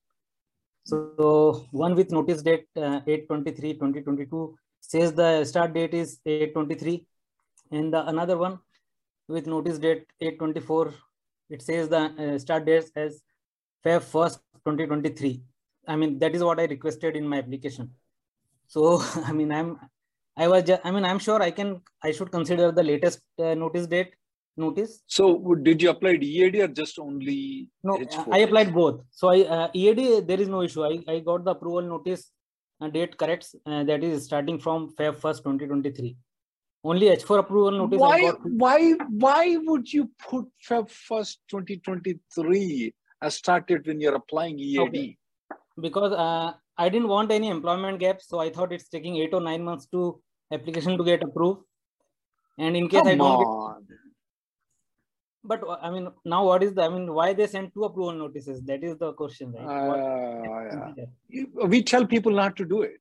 So 0.85 1.65
one 1.71 1.95
with 1.95 2.11
notice 2.11 2.41
date 2.41 2.67
uh, 2.77 3.01
8/23/2022 3.01 4.53
says 4.79 5.11
the 5.11 5.43
start 5.43 5.73
date 5.73 5.93
is 5.93 6.21
8/23, 6.25 7.05
and 7.71 7.93
the 7.93 8.07
another 8.07 8.37
one 8.37 8.57
with 9.27 9.47
notice 9.47 9.79
date 9.79 10.05
824 10.21 10.93
it 11.49 11.61
says 11.61 11.89
the 11.89 12.01
uh, 12.23 12.39
start 12.39 12.65
date 12.65 12.89
as 12.95 13.21
feb 13.85 14.01
1st 14.13 14.39
2023 14.65 15.41
i 15.87 15.95
mean 15.95 16.19
that 16.19 16.35
is 16.35 16.43
what 16.43 16.59
i 16.59 16.65
requested 16.65 17.15
in 17.15 17.27
my 17.27 17.37
application. 17.37 17.91
So 18.67 19.01
i 19.25 19.31
mean 19.31 19.51
i'm 19.51 19.79
i 20.35 20.47
was 20.47 20.63
just, 20.63 20.81
i 20.83 20.91
mean 20.91 21.05
i'm 21.05 21.19
sure 21.19 21.41
i 21.41 21.51
can 21.51 21.81
i 22.03 22.11
should 22.11 22.31
consider 22.31 22.71
the 22.71 22.83
latest 22.83 23.21
uh, 23.39 23.53
notice 23.53 23.87
date 23.87 24.13
notice. 24.57 25.03
So, 25.07 25.55
did 25.55 25.81
you 25.81 25.89
apply 25.91 26.13
EAD 26.13 26.55
or 26.55 26.67
just 26.67 26.99
only 26.99 27.69
no 27.83 27.97
H4? 27.97 28.33
i 28.33 28.39
applied 28.39 28.73
both. 28.73 29.01
So 29.11 29.29
i 29.29 29.41
uh, 29.41 29.67
ead 29.73 30.27
there 30.27 30.41
is 30.41 30.47
no 30.47 30.63
issue. 30.63 30.83
I, 30.83 30.99
I 31.07 31.19
got 31.19 31.45
the 31.45 31.51
approval 31.51 31.83
notice 31.83 32.31
uh, 32.81 32.87
date 32.87 33.17
correct 33.17 33.55
uh, 33.65 33.83
that 33.83 34.03
is 34.03 34.25
starting 34.25 34.59
from 34.59 34.89
feb 34.99 35.15
1st 35.25 35.43
2023 35.43 36.15
only 36.83 37.07
h4 37.07 37.39
approval 37.39 37.71
notice 37.71 37.99
Why, 37.99 38.31
why, 38.63 38.93
why 39.09 39.57
would 39.57 39.91
you 39.91 40.09
put 40.29 40.45
Feb 40.67 40.89
1st, 41.09 41.37
2023 41.49 42.93
as 43.21 43.35
started 43.35 43.85
when 43.87 43.99
you're 43.99 44.15
applying 44.15 44.59
EAD? 44.59 44.79
Okay. 44.79 45.17
because 45.81 46.11
uh, 46.13 46.53
I 46.77 46.89
didn't 46.89 47.07
want 47.07 47.31
any 47.31 47.49
employment 47.49 47.99
gap, 47.99 48.21
so 48.21 48.39
I 48.39 48.49
thought 48.51 48.71
it's 48.71 48.87
taking 48.87 49.17
eight 49.17 49.33
or 49.33 49.41
nine 49.41 49.63
months 49.63 49.87
to 49.87 50.21
application 50.51 50.97
to 50.97 51.03
get 51.03 51.23
approved. 51.23 51.61
And 52.59 52.75
in 52.77 52.87
case 52.87 53.01
I 53.05 53.09
Come 53.15 53.17
don't, 53.19 53.39
get, 53.39 53.47
on. 53.47 53.87
but 55.43 55.63
uh, 55.67 55.77
I 55.81 55.89
mean, 55.91 56.07
now 56.25 56.45
what 56.45 56.61
is 56.63 56.73
the? 56.73 56.83
I 56.83 56.89
mean, 56.89 57.13
why 57.13 57.33
they 57.33 57.47
send 57.47 57.71
two 57.73 57.83
approval 57.83 58.13
notices? 58.13 58.61
That 58.63 58.83
is 58.83 58.97
the 58.97 59.13
question, 59.13 59.53
right? 59.53 59.87
What- 59.87 59.99
Uh, 59.99 60.93
yeah. 61.29 61.43
We 61.73 61.83
tell 61.83 62.05
people 62.05 62.31
not 62.31 62.55
to 62.57 62.65
do 62.65 62.81
it. 62.83 62.99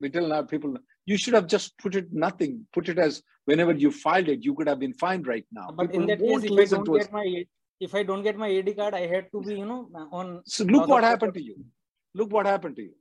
We 0.00 0.10
tell 0.10 0.26
not 0.26 0.48
people, 0.50 0.74
you 1.08 1.16
should 1.16 1.34
have 1.38 1.46
just 1.46 1.76
put 1.78 1.94
it 1.94 2.12
nothing, 2.12 2.66
put 2.74 2.88
it 2.92 2.98
as 2.98 3.22
whenever 3.46 3.72
you 3.72 3.90
filed 3.90 4.28
it, 4.28 4.44
you 4.44 4.54
could 4.54 4.68
have 4.68 4.78
been 4.78 4.92
fined 4.92 5.26
right 5.26 5.46
now. 5.50 5.68
But 5.74 5.94
in 5.94 6.06
that 6.06 6.20
case, 6.20 6.44
if 6.44 6.58
I 6.58 6.64
don't 6.66 6.98
get 6.98 7.12
my 7.12 7.44
if 7.80 7.94
I 7.94 8.02
don't 8.02 8.22
get 8.22 8.36
my 8.36 8.48
AD 8.58 8.76
card, 8.76 8.94
I 8.94 9.06
had 9.06 9.30
to 9.32 9.40
be, 9.40 9.54
you 9.54 9.64
know, 9.64 9.88
on. 10.12 10.42
So 10.44 10.64
look 10.64 10.88
what 10.88 11.04
happened 11.04 11.34
to 11.34 11.42
you. 11.42 11.56
Look 12.14 12.32
what 12.32 12.46
happened 12.46 12.76
to 12.76 12.82
you. 12.82 12.94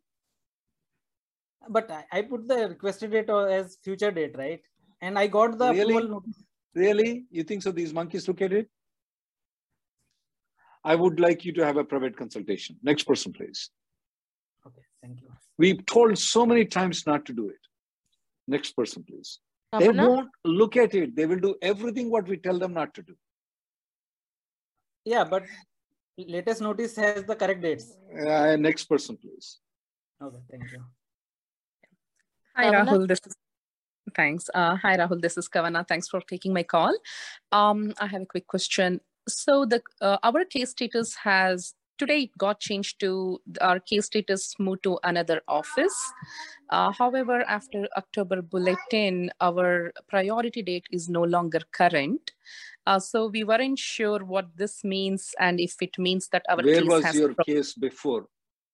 But 1.67 1.91
I, 1.91 2.05
I 2.19 2.21
put 2.21 2.47
the 2.47 2.69
requested 2.69 3.11
date 3.11 3.29
as 3.29 3.77
future 3.83 4.11
date, 4.11 4.37
right? 4.37 4.61
And 5.01 5.19
I 5.19 5.27
got 5.27 5.57
the 5.57 5.71
Really? 5.73 5.95
approval 5.95 6.09
notice. 6.15 6.43
Really? 6.75 7.25
You 7.29 7.43
think 7.43 7.63
so? 7.63 7.71
These 7.71 7.93
monkeys 7.93 8.27
look 8.27 8.41
at 8.41 8.53
it? 8.53 8.69
I 10.83 10.95
would 10.95 11.19
like 11.19 11.43
you 11.43 11.51
to 11.53 11.65
have 11.65 11.77
a 11.77 11.83
private 11.83 12.15
consultation. 12.15 12.77
Next 12.83 13.03
person, 13.03 13.33
please. 13.33 13.69
Okay, 14.65 14.85
thank 15.01 15.21
you. 15.21 15.27
We've 15.57 15.85
told 15.85 16.17
so 16.17 16.45
many 16.45 16.65
times 16.65 17.05
not 17.05 17.25
to 17.25 17.33
do 17.33 17.49
it. 17.49 17.66
Next 18.47 18.71
person, 18.71 19.03
please. 19.03 19.39
They 19.77 19.89
won't 19.89 20.29
look 20.45 20.77
at 20.77 20.95
it. 20.95 21.15
They 21.15 21.25
will 21.25 21.39
do 21.39 21.55
everything 21.61 22.09
what 22.09 22.27
we 22.27 22.37
tell 22.37 22.57
them 22.57 22.73
not 22.73 22.93
to 22.93 23.01
do. 23.01 23.15
Yeah, 25.03 25.23
but 25.23 25.43
latest 26.17 26.61
notice 26.61 26.95
has 26.95 27.23
the 27.25 27.35
correct 27.35 27.61
dates. 27.61 27.95
Uh, 28.27 28.55
next 28.55 28.85
person, 28.85 29.17
please. 29.17 29.59
Okay, 30.23 30.39
thank 30.49 30.71
you. 30.71 30.83
Hi, 32.55 32.71
Kavana? 32.71 32.87
Rahul. 32.87 33.07
This 33.07 33.19
is 33.25 33.35
thanks. 34.15 34.49
Uh, 34.53 34.75
hi, 34.77 34.97
Rahul. 34.97 35.21
This 35.21 35.37
is 35.37 35.47
Kavana. 35.49 35.87
Thanks 35.87 36.07
for 36.07 36.21
taking 36.21 36.53
my 36.53 36.63
call. 36.63 36.97
Um, 37.51 37.93
I 37.99 38.07
have 38.07 38.21
a 38.21 38.25
quick 38.25 38.47
question. 38.47 39.01
So 39.27 39.65
the 39.65 39.81
uh, 40.01 40.17
our 40.23 40.45
case 40.45 40.71
status 40.71 41.15
has 41.15 41.73
today 41.97 42.21
it 42.23 42.37
got 42.37 42.59
changed 42.59 42.99
to 42.99 43.39
our 43.61 43.79
case 43.79 44.05
status 44.05 44.55
moved 44.59 44.83
to 44.83 44.99
another 45.03 45.41
office. 45.47 45.95
Uh, 46.69 46.91
however, 46.91 47.43
after 47.47 47.87
October 47.97 48.41
bulletin, 48.41 49.31
our 49.41 49.91
priority 50.07 50.61
date 50.61 50.85
is 50.91 51.07
no 51.09 51.23
longer 51.23 51.59
current. 51.71 52.31
Uh, 52.85 52.99
so 52.99 53.27
we 53.27 53.43
weren't 53.43 53.79
sure 53.79 54.19
what 54.23 54.47
this 54.55 54.83
means 54.83 55.33
and 55.39 55.59
if 55.59 55.75
it 55.81 55.97
means 55.99 56.29
that 56.29 56.43
our 56.49 56.57
Where 56.57 56.81
case 56.81 56.89
was 56.89 57.15
your 57.15 57.33
pro- 57.33 57.43
case 57.45 57.73
before? 57.73 58.27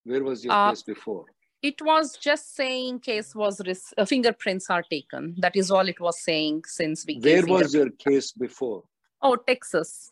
Where 0.06 0.24
was 0.24 0.44
your 0.46 0.54
Uh, 0.54 0.70
case 0.70 0.84
before? 0.84 1.26
it 1.64 1.82
was 1.82 2.18
just 2.18 2.56
saying 2.56 3.00
case 3.00 3.34
was 3.34 3.62
res- 3.66 3.94
uh, 3.98 4.06
fingerprints 4.06 4.70
are 4.70 4.84
taken. 4.84 5.34
That 5.40 5.56
is 5.56 5.72
all 5.72 5.88
it 5.88 6.00
was 6.00 6.20
saying 6.22 6.64
since 6.68 7.06
we 7.08 7.20
Where 7.20 7.46
was 7.46 7.74
your 7.74 7.90
case 7.90 8.32
before? 8.34 8.84
Oh, 9.22 9.36
Texas, 9.38 10.12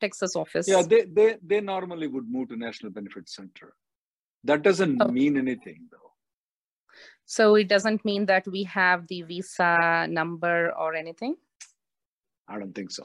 Texas 0.00 0.34
office. 0.36 0.66
Yeah, 0.68 0.82
they, 0.82 1.02
they, 1.04 1.36
they 1.42 1.60
normally 1.60 2.06
would 2.06 2.28
move 2.30 2.48
to 2.50 2.56
National 2.56 2.90
Benefit 2.92 3.28
Center. 3.28 3.74
That 4.44 4.62
doesn't 4.62 5.02
Oh. 5.02 5.08
mean 5.08 5.36
anything 5.36 5.88
though. 5.92 6.10
so 7.36 7.44
it 7.62 7.68
doesn't 7.68 8.04
mean 8.08 8.22
that 8.26 8.46
we 8.54 8.62
have 8.64 9.06
the 9.08 9.22
visa 9.22 10.06
number 10.08 10.72
or 10.82 10.94
anything. 10.94 11.34
I 12.48 12.58
don't 12.58 12.74
think 12.78 12.90
so. 12.90 13.04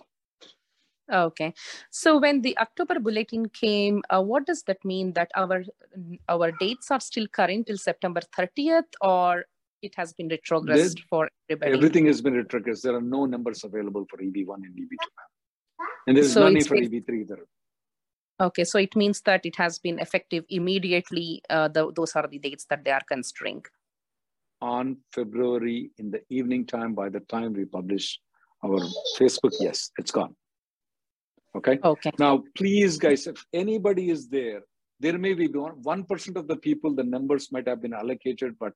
Okay. 1.12 1.54
So 2.02 2.18
when 2.26 2.42
the 2.46 2.58
October 2.66 2.98
bulletin 3.00 3.50
came, 3.50 4.02
uh, 4.10 4.22
what 4.22 4.46
does 4.46 4.64
that 4.70 4.84
mean? 4.92 5.12
That 5.18 5.32
our 5.36 5.58
our 6.36 6.48
dates 6.62 6.92
are 6.92 7.02
still 7.10 7.28
current 7.40 7.68
till 7.68 7.78
September 7.78 8.22
30th, 8.38 8.92
or 9.02 9.44
it 9.82 9.94
has 9.98 10.14
been 10.14 10.30
retrogressed 10.30 11.02
for 11.10 11.30
everybody? 11.50 11.78
Everything 11.78 12.06
has 12.06 12.22
been 12.22 12.36
retrogressed. 12.42 12.84
There 12.84 12.96
are 12.96 13.02
no 13.18 13.26
numbers 13.26 13.66
available 13.66 14.06
for 14.10 14.18
EB1 14.30 14.56
and 14.68 14.74
EB2. 14.86 15.10
And 16.08 16.18
there's 16.18 16.34
So 16.34 16.42
none 16.44 16.54
been- 16.54 16.64
EB3 16.64 17.22
either. 17.22 17.48
Okay, 18.42 18.64
so 18.64 18.80
it 18.80 18.96
means 18.96 19.22
that 19.22 19.46
it 19.46 19.56
has 19.58 19.80
been 19.80 20.00
effective 20.00 20.44
immediately. 20.50 21.42
Uh, 21.50 21.68
the, 21.68 21.92
those 21.96 22.16
are 22.16 22.28
the 22.28 22.40
dates 22.40 22.66
that 22.66 22.84
they 22.84 22.92
are 22.92 23.04
considering. 23.08 23.64
On 24.62 24.98
February 25.14 25.92
in 25.98 26.10
the 26.10 26.22
evening 26.30 26.66
time, 26.66 26.94
by 26.96 27.10
the 27.10 27.20
time 27.22 27.54
we 27.54 27.66
publish 27.66 28.20
our 28.64 28.80
Facebook, 29.20 29.54
yes, 29.60 29.92
it's 29.98 30.12
gone. 30.12 30.36
Okay. 31.56 31.80
Okay. 31.84 32.12
Now, 32.18 32.44
please, 32.58 32.98
guys, 32.98 33.28
if 33.28 33.46
anybody 33.54 34.10
is 34.10 34.28
there, 34.28 34.62
there 35.00 35.18
may 35.18 35.34
be 35.34 35.48
one 35.48 36.04
percent 36.04 36.38
of 36.38 36.48
the 36.48 36.56
people, 36.56 36.96
the 36.96 37.04
numbers 37.04 37.52
might 37.52 37.68
have 37.68 37.82
been 37.82 37.94
allocated, 37.94 38.56
but 38.60 38.74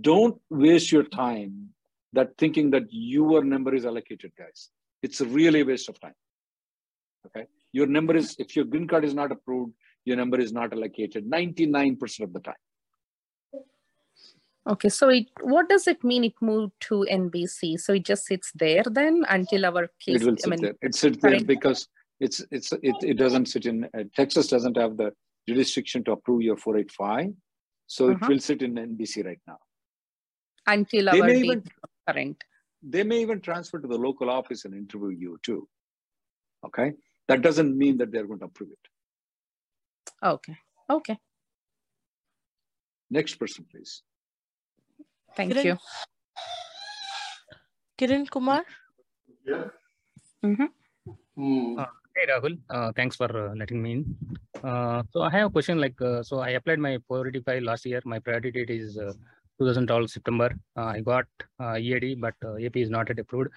don't 0.00 0.40
waste 0.50 0.92
your 0.92 1.04
time 1.04 1.70
that 2.12 2.36
thinking 2.38 2.70
that 2.70 2.84
your 2.90 3.42
number 3.42 3.74
is 3.74 3.84
allocated, 3.84 4.30
guys. 4.38 4.70
It's 5.02 5.20
really 5.20 5.60
a 5.60 5.64
waste 5.64 5.88
of 5.88 5.98
time. 6.00 6.14
Okay. 7.26 7.46
Your 7.72 7.86
number 7.86 8.16
is, 8.16 8.36
if 8.38 8.54
your 8.56 8.64
green 8.64 8.86
card 8.86 9.04
is 9.04 9.14
not 9.14 9.32
approved, 9.32 9.72
your 10.04 10.16
number 10.16 10.38
is 10.38 10.52
not 10.52 10.72
allocated 10.72 11.28
99% 11.28 12.20
of 12.20 12.32
the 12.32 12.40
time. 12.40 12.54
Okay, 14.66 14.88
so 14.88 15.10
it 15.10 15.26
what 15.42 15.68
does 15.68 15.86
it 15.86 16.02
mean? 16.02 16.24
It 16.24 16.32
moved 16.40 16.72
to 16.88 17.06
NBC, 17.10 17.78
so 17.78 17.92
it 17.92 18.04
just 18.04 18.24
sits 18.24 18.50
there 18.54 18.82
then 18.90 19.22
until 19.28 19.66
our 19.66 19.88
case. 20.00 20.22
It 20.22 20.24
will 20.24 20.32
I 20.32 20.36
sit 20.40 20.50
mean, 20.50 20.60
there. 20.62 20.74
It 20.80 20.94
sits 20.94 21.18
there 21.18 21.32
current- 21.32 21.46
because 21.46 21.86
it's 22.18 22.42
it's 22.50 22.72
it, 22.72 22.96
it 23.02 23.18
doesn't 23.18 23.46
sit 23.46 23.66
in 23.66 23.84
uh, 23.84 24.04
Texas 24.16 24.46
doesn't 24.46 24.78
have 24.78 24.96
the 24.96 25.12
jurisdiction 25.46 26.02
to 26.04 26.12
approve 26.12 26.40
your 26.40 26.56
485. 26.56 27.34
So 27.86 28.08
it 28.08 28.14
Uh-huh. 28.14 28.26
will 28.30 28.38
sit 28.40 28.62
in 28.62 28.74
NBC 28.76 29.22
right 29.26 29.40
now. 29.46 29.58
Until 30.66 31.12
They 31.12 31.20
our 31.20 31.26
may 31.26 31.38
even 31.40 31.62
current. 32.08 32.42
they 32.82 33.02
may 33.02 33.20
even 33.20 33.40
transfer 33.42 33.78
to 33.80 33.86
the 33.86 33.98
local 33.98 34.30
office 34.30 34.64
and 34.64 34.72
interview 34.74 35.10
you 35.10 35.38
too. 35.42 35.68
Okay. 36.64 36.92
That 37.28 37.42
doesn't 37.42 37.76
mean 37.76 37.98
that 37.98 38.12
they're 38.12 38.26
going 38.26 38.40
to 38.40 38.46
approve 38.46 38.70
it. 38.70 38.84
Okay. 40.22 40.56
Okay. 40.90 41.18
Next 43.10 43.34
person, 43.34 43.66
please. 43.70 44.02
Thank 45.36 45.52
Kiran? 45.52 45.64
you. 45.64 45.76
Kiran 47.98 48.30
Kumar. 48.30 48.62
Mhm. 50.44 50.68
Uh, 51.78 51.86
Hey 52.16 52.26
Rahul, 52.30 52.58
uh, 52.70 52.92
thanks 52.94 53.16
for 53.16 53.26
uh, 53.36 53.54
letting 53.56 53.82
me 53.82 53.92
in. 53.92 54.16
Uh, 54.62 55.02
so 55.10 55.22
I 55.22 55.30
have 55.30 55.48
a 55.48 55.50
question 55.50 55.80
like, 55.80 56.00
uh, 56.00 56.22
so 56.22 56.38
I 56.38 56.50
applied 56.50 56.78
my 56.78 56.96
485 57.08 57.62
last 57.64 57.84
year. 57.84 58.00
My 58.04 58.20
priority 58.20 58.52
date 58.52 58.70
is 58.70 58.96
uh, 58.96 59.12
2012 59.58 60.10
September. 60.10 60.54
Uh, 60.76 60.84
I 60.84 61.00
got 61.00 61.26
uh, 61.58 61.76
EAD, 61.76 62.20
but 62.20 62.34
uh, 62.44 62.54
AP 62.64 62.76
is 62.76 62.88
not 62.88 63.08
yet 63.08 63.18
approved. 63.18 63.50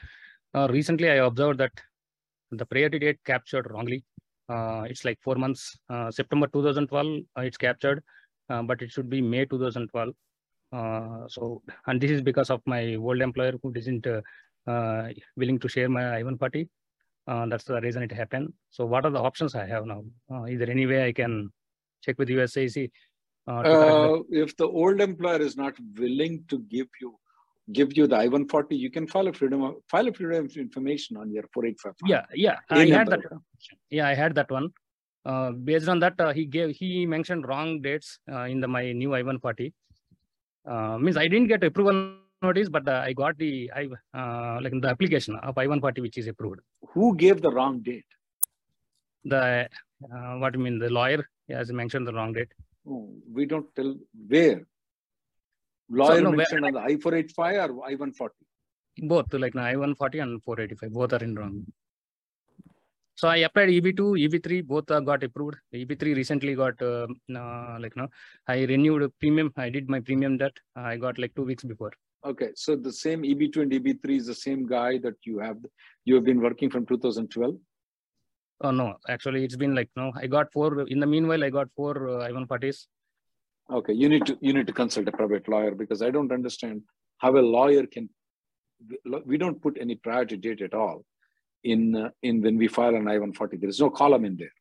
Uh, 0.55 0.67
recently, 0.71 1.07
I 1.11 1.17
observed 1.17 1.59
that 1.59 1.71
the 2.51 2.65
priority 2.65 2.99
date 2.99 3.19
captured 3.25 3.67
wrongly. 3.71 4.03
Uh, 4.49 4.83
it's 4.89 5.03
like 5.03 5.19
four 5.21 5.35
months, 5.35 5.77
uh, 5.89 6.09
September 6.09 6.47
2012, 6.47 7.21
uh, 7.37 7.41
it's 7.41 7.57
captured, 7.57 8.01
uh, 8.49 8.61
but 8.61 8.81
it 8.81 8.89
should 8.89 9.09
be 9.09 9.21
May 9.21 9.45
2012. 9.45 10.13
Uh, 10.71 11.27
so, 11.27 11.61
and 11.87 11.99
this 11.99 12.11
is 12.11 12.21
because 12.21 12.49
of 12.49 12.61
my 12.65 12.95
old 12.95 13.21
employer 13.21 13.53
who 13.61 13.73
isn't 13.75 14.07
uh, 14.07 15.09
willing 15.35 15.59
to 15.59 15.67
share 15.67 15.89
my 15.89 16.17
I-140. 16.17 16.67
Uh, 17.27 17.45
that's 17.47 17.65
the 17.65 17.81
reason 17.81 18.03
it 18.03 18.11
happened. 18.11 18.53
So 18.69 18.85
what 18.85 19.05
are 19.05 19.11
the 19.11 19.19
options 19.19 19.53
I 19.53 19.65
have 19.65 19.85
now? 19.85 20.03
Uh, 20.31 20.43
is 20.43 20.59
there 20.59 20.69
any 20.69 20.85
way 20.85 21.05
I 21.07 21.11
can 21.11 21.51
check 22.01 22.17
with 22.17 22.29
USAC? 22.29 22.89
Uh, 23.47 23.51
Uh, 23.51 24.19
if 24.29 24.55
the 24.55 24.67
old 24.67 25.01
employer 25.01 25.41
is 25.41 25.57
not 25.57 25.73
willing 25.97 26.45
to 26.49 26.59
give 26.59 26.87
you 27.01 27.17
give 27.71 27.95
you 27.97 28.07
the 28.07 28.15
I-140, 28.15 28.77
you 28.77 28.89
can 28.89 29.07
file 29.07 29.27
a 29.27 29.33
freedom 29.33 29.63
of, 29.63 29.75
file 29.89 30.07
a 30.07 30.13
freedom 30.13 30.45
of 30.45 30.55
information 30.57 31.17
on 31.17 31.31
your 31.31 31.43
485. 31.53 31.93
yeah, 32.05 32.25
yeah, 32.33 32.57
A 32.71 32.75
I 32.75 32.89
had 32.89 33.07
that. 33.07 33.21
Yeah, 33.89 34.07
I 34.07 34.13
had 34.13 34.35
that 34.35 34.49
one. 34.51 34.69
Uh, 35.25 35.51
based 35.51 35.89
on 35.89 35.99
that, 35.99 36.19
uh, 36.19 36.31
he 36.31 36.45
gave 36.45 36.69
he 36.75 37.05
mentioned 37.05 37.47
wrong 37.47 37.81
dates 37.81 38.19
uh, 38.31 38.43
in 38.43 38.61
the 38.61 38.67
my 38.67 38.91
new 38.93 39.13
I-140. 39.13 39.73
Uh, 40.65 40.97
means 40.97 41.17
I 41.17 41.27
didn't 41.27 41.47
get 41.47 41.63
approval 41.63 42.15
notice, 42.41 42.69
but 42.69 42.87
uh, 42.87 43.01
I 43.03 43.13
got 43.13 43.37
the 43.37 43.69
I 43.75 43.87
uh, 44.17 44.59
like 44.61 44.73
the 44.81 44.87
application 44.87 45.35
of 45.43 45.57
I-140 45.57 46.01
which 46.01 46.17
is 46.17 46.27
approved. 46.27 46.61
Who 46.93 47.15
gave 47.15 47.41
the 47.41 47.51
wrong 47.51 47.79
date? 47.79 48.05
The 49.25 49.67
uh, 50.03 50.35
what 50.37 50.53
do 50.53 50.59
you 50.59 50.63
mean 50.63 50.79
the 50.79 50.89
lawyer 50.89 51.25
has 51.49 51.71
mentioned 51.71 52.07
the 52.07 52.13
wrong 52.13 52.33
date. 52.33 52.49
Oh, 52.89 53.09
we 53.31 53.45
don't 53.45 53.73
tell 53.75 53.95
where. 54.27 54.65
Lawyer 55.89 56.21
no, 56.21 56.29
where- 56.29 56.37
mentioned 56.37 56.65
on 56.65 56.73
the 56.73 56.79
I-485 56.81 57.69
or 57.69 57.85
I-140. 57.85 58.29
both 59.03 59.33
like 59.33 59.55
no, 59.55 59.61
I-140 59.61 60.21
and 60.23 60.43
485 60.43 60.91
both 60.93 61.13
are 61.13 61.23
in 61.23 61.35
wrong. 61.35 61.65
So 63.15 63.27
I 63.27 63.37
applied 63.37 63.69
EB2, 63.69 64.27
EB3 64.29 64.67
both 64.67 64.91
uh, 64.91 64.99
got 64.99 65.23
approved. 65.23 65.55
EB3 65.73 66.15
recently 66.15 66.53
got 66.53 66.79
uh, 66.81 67.07
uh, 67.35 67.77
like 67.79 67.95
no, 67.95 68.07
I 68.47 68.63
renewed 68.65 69.01
a 69.03 69.09
premium. 69.09 69.51
I 69.57 69.69
did 69.69 69.89
my 69.89 69.99
premium 70.01 70.37
debt. 70.37 70.55
I 70.75 70.97
got 70.97 71.17
like 71.17 71.33
two 71.35 71.43
weeks 71.43 71.63
before. 71.63 71.91
Okay, 72.25 72.49
so 72.55 72.75
the 72.75 72.91
same 72.91 73.23
EB2 73.23 73.61
and 73.63 73.71
EB3 73.71 74.17
is 74.17 74.27
the 74.27 74.35
same 74.35 74.67
guy 74.67 74.99
that 74.99 75.15
you 75.23 75.39
have 75.39 75.57
you 76.05 76.13
have 76.15 76.25
been 76.25 76.41
working 76.41 76.69
from 76.69 76.85
2012. 76.85 77.55
Oh 78.61 78.71
no, 78.71 78.95
actually 79.09 79.43
it's 79.45 79.55
been 79.55 79.73
like 79.73 79.89
no. 79.95 80.11
I 80.15 80.27
got 80.27 80.51
four. 80.53 80.81
In 80.87 80.99
the 80.99 81.07
meanwhile, 81.07 81.43
I 81.43 81.49
got 81.49 81.69
four 81.75 82.09
uh, 82.09 82.25
I-140s. 82.25 82.85
Okay, 83.71 83.93
you 83.93 84.07
need 84.07 84.25
to 84.25 84.37
you 84.39 84.53
need 84.53 84.67
to 84.67 84.73
consult 84.73 85.07
a 85.07 85.11
private 85.11 85.47
lawyer 85.49 85.71
because 85.71 86.01
I 86.01 86.09
don't 86.09 86.31
understand 86.31 86.83
how 87.17 87.37
a 87.37 87.39
lawyer 87.39 87.85
can. 87.85 88.09
We 89.25 89.37
don't 89.37 89.61
put 89.61 89.77
any 89.79 89.95
priority 89.95 90.37
date 90.37 90.61
at 90.61 90.73
all 90.73 91.03
in 91.63 91.95
uh, 91.95 92.09
in 92.23 92.41
when 92.41 92.57
we 92.57 92.67
file 92.67 92.95
an 92.95 93.07
I-140. 93.07 93.59
There 93.59 93.69
is 93.69 93.79
no 93.79 93.89
column 93.89 94.23
in 94.23 94.37
there. 94.37 94.53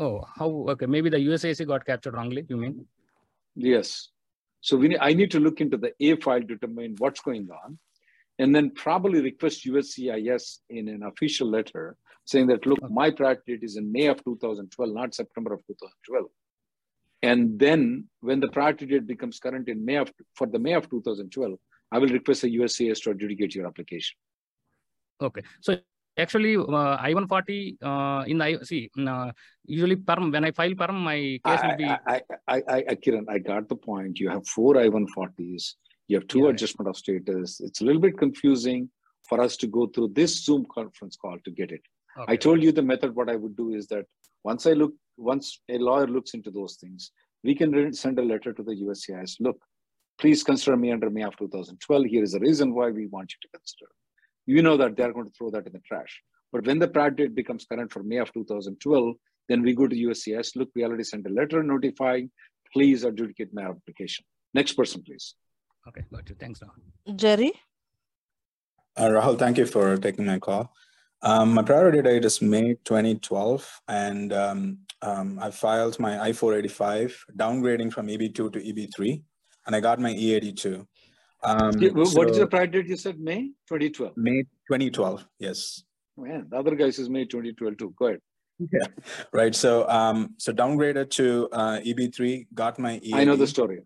Oh, 0.00 0.24
how? 0.34 0.48
Okay, 0.70 0.86
maybe 0.86 1.10
the 1.10 1.18
USAC 1.18 1.66
got 1.66 1.84
captured 1.84 2.14
wrongly. 2.14 2.44
You 2.48 2.56
mean? 2.56 2.86
Yes. 3.54 4.08
So 4.60 4.76
we 4.76 4.88
need, 4.88 4.98
I 5.00 5.12
need 5.12 5.30
to 5.32 5.40
look 5.40 5.60
into 5.60 5.76
the 5.76 5.92
A 6.00 6.16
file 6.16 6.40
to 6.40 6.46
determine 6.46 6.96
what's 6.98 7.20
going 7.20 7.48
on, 7.64 7.78
and 8.40 8.54
then 8.54 8.70
probably 8.70 9.20
request 9.20 9.64
USCIS 9.64 10.58
in 10.70 10.88
an 10.88 11.04
official 11.04 11.48
letter 11.48 11.96
saying 12.24 12.48
that 12.48 12.66
look, 12.66 12.78
my 12.90 13.10
priority 13.10 13.42
date 13.54 13.62
is 13.62 13.76
in 13.76 13.90
May 13.90 14.06
of 14.06 14.22
2012, 14.24 14.92
not 14.92 15.14
September 15.14 15.54
of 15.54 15.60
2012. 15.66 16.26
And 17.22 17.58
then 17.58 18.08
when 18.20 18.40
the 18.40 18.48
priority 18.48 18.86
date 18.86 19.06
becomes 19.06 19.40
current 19.40 19.68
in 19.68 19.84
May 19.84 19.96
of 19.96 20.12
for 20.34 20.46
the 20.46 20.58
May 20.58 20.74
of 20.74 20.88
2012, 20.88 21.58
I 21.90 21.98
will 21.98 22.08
request 22.08 22.42
the 22.42 22.56
USCIS 22.56 23.02
to 23.02 23.10
adjudicate 23.10 23.54
your 23.54 23.66
application. 23.66 24.16
Okay. 25.20 25.42
So 25.60 25.76
actually, 26.16 26.56
uh, 26.56 26.96
I-140 27.00 27.76
uh, 27.82 28.24
in 28.26 28.38
the 28.38 28.44
I 28.44 28.56
see 28.62 28.90
uh, 28.98 29.32
usually 29.64 29.96
perm 29.96 30.30
when 30.30 30.44
I 30.44 30.52
file 30.52 30.74
perm, 30.74 31.02
my 31.02 31.40
case 31.44 31.60
will 31.64 31.76
be 31.76 31.84
I, 31.86 31.98
I, 32.06 32.20
I, 32.46 32.62
I, 32.68 32.84
I, 32.90 32.94
Kiran, 32.94 33.24
I 33.28 33.38
got 33.38 33.68
the 33.68 33.76
point. 33.76 34.20
You 34.20 34.28
have 34.30 34.46
four 34.46 34.78
I-140s. 34.78 35.74
You 36.06 36.16
have 36.18 36.28
two 36.28 36.44
Yeah. 36.44 36.50
adjustment 36.50 36.88
of 36.88 36.96
status. 36.96 37.60
It's 37.60 37.80
a 37.80 37.84
little 37.84 38.00
bit 38.00 38.16
confusing 38.16 38.90
for 39.28 39.40
us 39.40 39.56
to 39.58 39.66
go 39.66 39.86
through 39.86 40.08
this 40.14 40.44
Zoom 40.44 40.66
conference 40.72 41.16
call 41.16 41.36
to 41.44 41.50
get 41.50 41.72
it. 41.72 41.82
I 42.26 42.34
told 42.34 42.62
you 42.62 42.72
the 42.72 42.82
method. 42.82 43.14
What 43.14 43.30
I 43.30 43.36
would 43.36 43.56
do 43.56 43.72
is 43.74 43.86
that 43.88 44.04
once 44.42 44.66
I 44.66 44.72
look, 44.72 44.92
once 45.18 45.60
a 45.68 45.78
lawyer 45.78 46.06
looks 46.06 46.34
into 46.34 46.50
those 46.50 46.76
things, 46.76 47.10
we 47.44 47.54
can 47.54 47.92
send 47.92 48.18
a 48.18 48.22
letter 48.22 48.52
to 48.52 48.62
the 48.62 48.74
USCIS. 48.74 49.36
Look, 49.40 49.60
please 50.18 50.42
consider 50.42 50.76
me 50.76 50.92
under 50.92 51.10
May 51.10 51.22
of 51.22 51.36
2012. 51.36 52.04
Here 52.06 52.22
is 52.22 52.32
the 52.32 52.40
reason 52.40 52.74
why 52.74 52.90
we 52.90 53.06
want 53.06 53.32
you 53.32 53.38
to 53.42 53.58
consider. 53.58 53.90
You 54.46 54.62
know 54.62 54.76
that 54.76 54.96
they're 54.96 55.12
going 55.12 55.26
to 55.26 55.32
throw 55.36 55.50
that 55.50 55.66
in 55.66 55.72
the 55.72 55.80
trash. 55.80 56.22
But 56.52 56.66
when 56.66 56.78
the 56.78 56.88
prior 56.88 57.10
date 57.10 57.34
becomes 57.34 57.66
current 57.66 57.92
for 57.92 58.02
May 58.02 58.16
of 58.16 58.32
2012, 58.32 59.14
then 59.48 59.62
we 59.62 59.74
go 59.74 59.86
to 59.86 59.94
USCIS. 59.94 60.56
Look, 60.56 60.70
we 60.74 60.84
already 60.84 61.04
sent 61.04 61.26
a 61.26 61.30
letter 61.30 61.62
notifying. 61.62 62.30
Please 62.72 63.04
adjudicate 63.04 63.52
my 63.52 63.62
application. 63.62 64.24
Next 64.54 64.72
person, 64.72 65.02
please. 65.02 65.34
Okay, 65.86 66.04
got 66.12 66.28
you. 66.28 66.36
Thanks, 66.38 66.60
Rahul. 66.60 67.16
Jerry. 67.16 67.52
Uh, 68.96 69.08
Rahul, 69.08 69.38
thank 69.38 69.58
you 69.58 69.66
for 69.66 69.96
taking 69.96 70.26
my 70.26 70.38
call. 70.38 70.72
Um, 71.22 71.54
my 71.54 71.62
priority 71.62 72.02
date 72.02 72.24
is 72.24 72.40
May 72.40 72.74
2012, 72.84 73.80
and 73.88 74.32
um, 74.32 74.78
um, 75.02 75.38
I 75.40 75.50
filed 75.50 75.98
my 75.98 76.20
I-485 76.20 77.14
downgrading 77.36 77.92
from 77.92 78.08
EB2 78.08 78.34
to 78.34 78.50
EB3, 78.50 79.22
and 79.66 79.76
I 79.76 79.80
got 79.80 80.00
my 80.00 80.12
E82. 80.12 80.86
Um, 81.44 81.72
what 81.80 82.30
is 82.30 82.36
so 82.36 82.40
the 82.40 82.46
prior 82.48 82.66
date 82.66 82.86
you 82.86 82.96
said? 82.96 83.20
May 83.20 83.50
2012. 83.68 84.16
May 84.16 84.42
2012, 84.42 85.24
yes. 85.38 85.84
Man, 86.16 86.46
the 86.50 86.56
other 86.56 86.74
guy 86.74 86.90
says 86.90 87.08
May 87.08 87.24
2012 87.26 87.76
too. 87.76 87.94
Go 87.96 88.06
ahead. 88.06 88.20
Yeah, 88.58 88.86
right. 89.32 89.54
So, 89.54 89.88
um, 89.88 90.34
so 90.36 90.52
downgraded 90.52 91.10
to 91.10 91.48
uh, 91.52 91.78
EB3, 91.78 92.48
got 92.54 92.76
my 92.80 92.98
EAD. 93.04 93.14
I 93.14 93.22
know 93.22 93.36
the 93.36 93.46
story. 93.46 93.82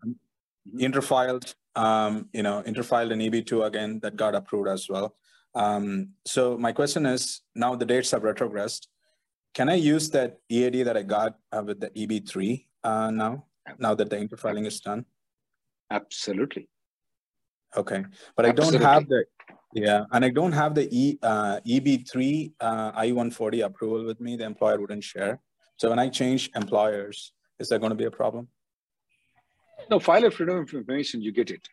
interfiled, 0.79 1.53
um, 1.75 2.27
you 2.33 2.41
know, 2.41 2.63
interfiled 2.65 3.11
in 3.11 3.19
EB2 3.19 3.67
again, 3.67 3.99
that 4.01 4.15
got 4.15 4.33
approved 4.33 4.67
as 4.67 4.89
well. 4.89 5.15
Um, 5.53 6.09
so 6.25 6.57
my 6.57 6.71
question 6.71 7.05
is, 7.05 7.41
now 7.53 7.75
the 7.75 7.85
dates 7.85 8.09
have 8.11 8.23
retrogressed. 8.23 8.87
Can 9.53 9.69
I 9.69 9.75
use 9.75 10.09
that 10.09 10.39
EAD 10.49 10.85
that 10.87 10.97
I 10.97 11.03
got 11.03 11.37
uh, 11.51 11.63
with 11.65 11.79
the 11.79 11.89
EB3 11.91 12.65
uh, 12.83 13.11
now, 13.11 13.45
now 13.77 13.93
that 13.93 14.09
the 14.09 14.17
interfiling 14.17 14.65
is 14.65 14.79
done? 14.79 15.05
Absolutely. 15.91 16.67
Okay, 17.77 18.03
but 18.35 18.45
I 18.45 18.51
don't 18.51 18.73
have 18.81 19.07
the, 19.07 19.25
yeah, 19.73 20.05
and 20.11 20.25
I 20.25 20.29
don't 20.29 20.51
have 20.51 20.75
the 20.75 20.87
E, 20.91 21.17
uh, 21.21 21.59
EB3 21.67 22.53
uh, 22.59 22.91
I-140 22.95 23.65
approval 23.65 24.05
with 24.05 24.19
me, 24.19 24.35
the 24.35 24.45
employer 24.45 24.79
wouldn't 24.79 25.03
share. 25.03 25.39
So 25.77 25.89
when 25.89 25.99
I 25.99 26.09
change 26.09 26.51
employers, 26.55 27.33
is 27.59 27.69
there 27.69 27.79
going 27.79 27.91
to 27.91 27.95
be 27.95 28.05
a 28.05 28.11
problem? 28.11 28.47
No, 29.89 29.99
file 29.99 30.25
a 30.25 30.31
freedom 30.31 30.57
of 30.57 30.73
information, 30.73 31.21
you 31.21 31.31
get 31.31 31.51
it. 31.51 31.67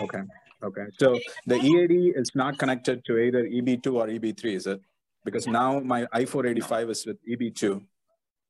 Okay, 0.00 0.22
okay. 0.62 0.86
So 0.98 1.18
the 1.46 1.56
EAD 1.56 2.14
is 2.16 2.32
not 2.34 2.58
connected 2.58 3.04
to 3.06 3.18
either 3.18 3.44
EB2 3.44 3.86
or 3.94 4.06
EB3, 4.06 4.44
is 4.54 4.66
it? 4.66 4.80
Because 5.30 5.46
now 5.46 5.80
my 5.80 6.06
I-485 6.12 6.90
is 6.90 7.06
with 7.06 7.18
E 7.26 7.36
EB2. 7.36 7.82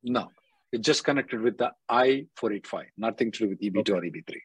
No, 0.04 0.28
it's 0.72 0.86
just 0.86 1.04
connected 1.04 1.40
with 1.40 1.58
the 1.58 1.72
I-485, 1.88 2.84
nothing 2.96 3.32
to 3.32 3.38
do 3.38 3.48
with 3.50 3.60
EB2 3.60 3.90
or 3.90 4.02
EB3. 4.02 4.36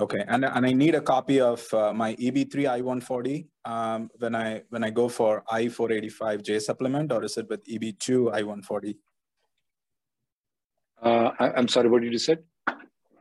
Okay, 0.00 0.24
and, 0.26 0.44
and 0.44 0.64
I 0.66 0.72
need 0.72 0.94
a 0.94 1.02
copy 1.02 1.40
of 1.40 1.62
uh, 1.74 1.92
my 1.92 2.14
EB3 2.16 2.70
I-140 2.70 3.46
um, 3.66 4.10
when 4.18 4.34
I 4.34 4.62
when 4.70 4.84
I 4.84 4.90
go 4.90 5.08
for 5.08 5.44
I-485J 5.50 6.62
supplement, 6.62 7.12
or 7.12 7.22
is 7.24 7.36
it 7.36 7.48
with 7.50 7.62
EB2 7.66 8.32
I-140? 8.32 8.96
Uh, 11.02 11.30
I, 11.38 11.52
I'm 11.52 11.68
sorry, 11.68 11.90
what 11.90 12.00
did 12.02 12.12
you 12.12 12.18
say? 12.18 12.38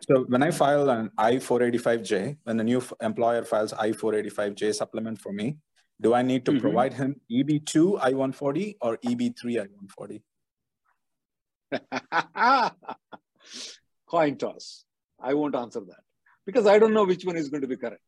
So 0.08 0.26
when 0.30 0.42
I 0.42 0.52
file 0.52 0.90
an 0.90 1.12
I-485J, 1.18 2.38
when 2.44 2.58
the 2.58 2.64
new 2.64 2.82
employer 3.02 3.44
files 3.44 3.74
I-485J 3.74 4.74
supplement 4.74 5.20
for 5.20 5.34
me, 5.34 5.58
do 6.02 6.14
I 6.14 6.22
need 6.24 6.46
to 6.46 6.52
Mhm. 6.52 6.62
provide 6.62 6.94
him 6.94 7.22
EB2 7.30 8.00
I-140 8.02 8.78
or 8.82 8.98
EB3 8.98 9.62
I-140? 9.64 10.24
Coin 14.10 14.38
toss. 14.38 14.86
I 15.20 15.34
won't 15.34 15.56
answer 15.56 15.82
that 15.82 16.04
because 16.46 16.66
I 16.66 16.80
don't 16.80 16.94
know 16.94 17.06
which 17.06 17.24
one 17.26 17.38
is 17.38 17.50
going 17.50 17.62
to 17.62 17.68
be 17.68 17.78
correct. 17.78 18.02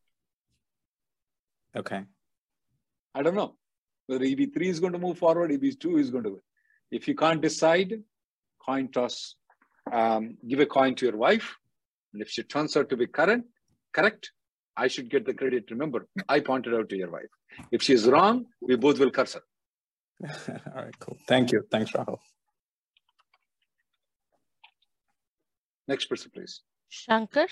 Okay. 1.75 2.03
I 3.15 3.21
don't 3.23 3.35
know 3.35 3.55
whether 4.07 4.25
EB3 4.25 4.61
is 4.65 4.79
going 4.79 4.93
to 4.93 4.99
move 4.99 5.17
forward, 5.19 5.51
EB2 5.51 5.99
is 5.99 6.09
going 6.09 6.23
to 6.23 6.31
win. 6.31 6.41
If 6.91 7.07
you 7.07 7.15
can't 7.15 7.41
decide, 7.41 8.03
coin 8.59 8.91
toss. 8.91 9.35
Um, 9.91 10.37
give 10.47 10.59
a 10.61 10.65
coin 10.65 10.95
to 10.95 11.05
your 11.05 11.17
wife, 11.17 11.55
and 12.13 12.21
if 12.21 12.29
she 12.29 12.41
turns 12.43 12.75
out 12.77 12.89
to 12.89 12.97
be 12.97 13.05
current, 13.05 13.45
correct, 13.91 14.31
I 14.75 14.87
should 14.87 15.09
get 15.09 15.25
the 15.25 15.33
credit. 15.33 15.69
Remember, 15.69 16.07
I 16.27 16.39
pointed 16.39 16.73
out 16.73 16.89
to 16.89 16.97
your 16.97 17.11
wife. 17.11 17.29
If 17.71 17.83
she 17.83 17.93
is 17.93 18.07
wrong, 18.07 18.45
we 18.61 18.75
both 18.75 18.99
will 18.99 19.11
curse 19.11 19.35
her. 19.35 19.43
All 20.75 20.83
right, 20.83 20.99
cool. 20.99 21.17
Thank 21.27 21.51
you. 21.51 21.65
Thanks, 21.69 21.91
Rahul. 21.91 22.17
Next 25.87 26.05
person, 26.05 26.31
please. 26.33 26.61
Shankar. 26.89 27.47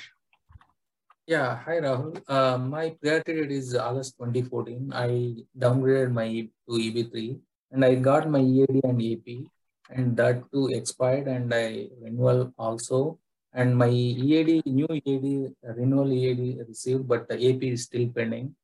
Yeah, 1.27 1.55
hi 1.63 1.79
Rahul. 1.79 2.21
Uh, 2.27 2.57
my 2.57 2.89
priority 3.01 3.33
date 3.33 3.51
is 3.51 3.75
August 3.75 4.17
2014. 4.17 4.91
I 4.93 5.35
downgraded 5.57 6.11
my 6.11 6.27
to 6.67 6.75
EB3 6.75 7.39
and 7.71 7.85
I 7.85 7.95
got 7.95 8.29
my 8.29 8.39
EAD 8.39 8.81
and 8.83 9.01
AP 9.01 9.45
and 9.91 10.17
that 10.17 10.43
too 10.51 10.67
expired 10.67 11.27
and 11.27 11.53
I 11.53 11.89
renewal 12.01 12.53
also. 12.57 13.19
And 13.53 13.77
my 13.77 13.89
EAD, 13.89 14.65
new 14.65 14.87
EAD, 14.89 15.53
renewal 15.75 16.11
EAD 16.11 16.59
received, 16.67 17.07
but 17.07 17.27
the 17.27 17.35
AP 17.35 17.63
is 17.63 17.83
still 17.83 18.07
pending. 18.15 18.55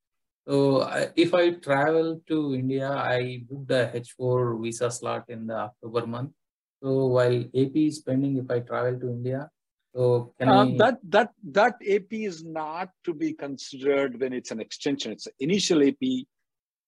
So 0.47 0.81
I, 0.83 1.09
if 1.15 1.33
I 1.33 1.51
travel 1.51 2.21
to 2.29 2.55
India, 2.55 2.89
I 2.89 3.43
booked 3.49 3.71
a 3.71 3.91
H4 3.99 4.61
visa 4.61 4.89
slot 4.89 5.25
in 5.29 5.47
the 5.47 5.55
October 5.55 6.07
month. 6.07 6.31
So 6.81 7.07
while 7.07 7.41
AP 7.53 7.75
is 7.75 7.99
pending, 7.99 8.37
if 8.37 8.49
I 8.49 8.59
travel 8.61 8.97
to 8.99 9.09
India, 9.09 9.49
so 9.93 10.33
can 10.39 10.47
Uh, 10.47 10.63
I? 10.65 10.75
that 10.77 10.97
that 11.09 11.29
that 11.51 11.75
AP 11.89 12.13
is 12.13 12.43
not 12.45 12.89
to 13.03 13.13
be 13.13 13.33
considered 13.33 14.19
when 14.21 14.31
it's 14.31 14.51
an 14.51 14.61
extension. 14.61 15.11
It's 15.11 15.25
an 15.27 15.33
initial 15.39 15.81
AP. 15.83 16.03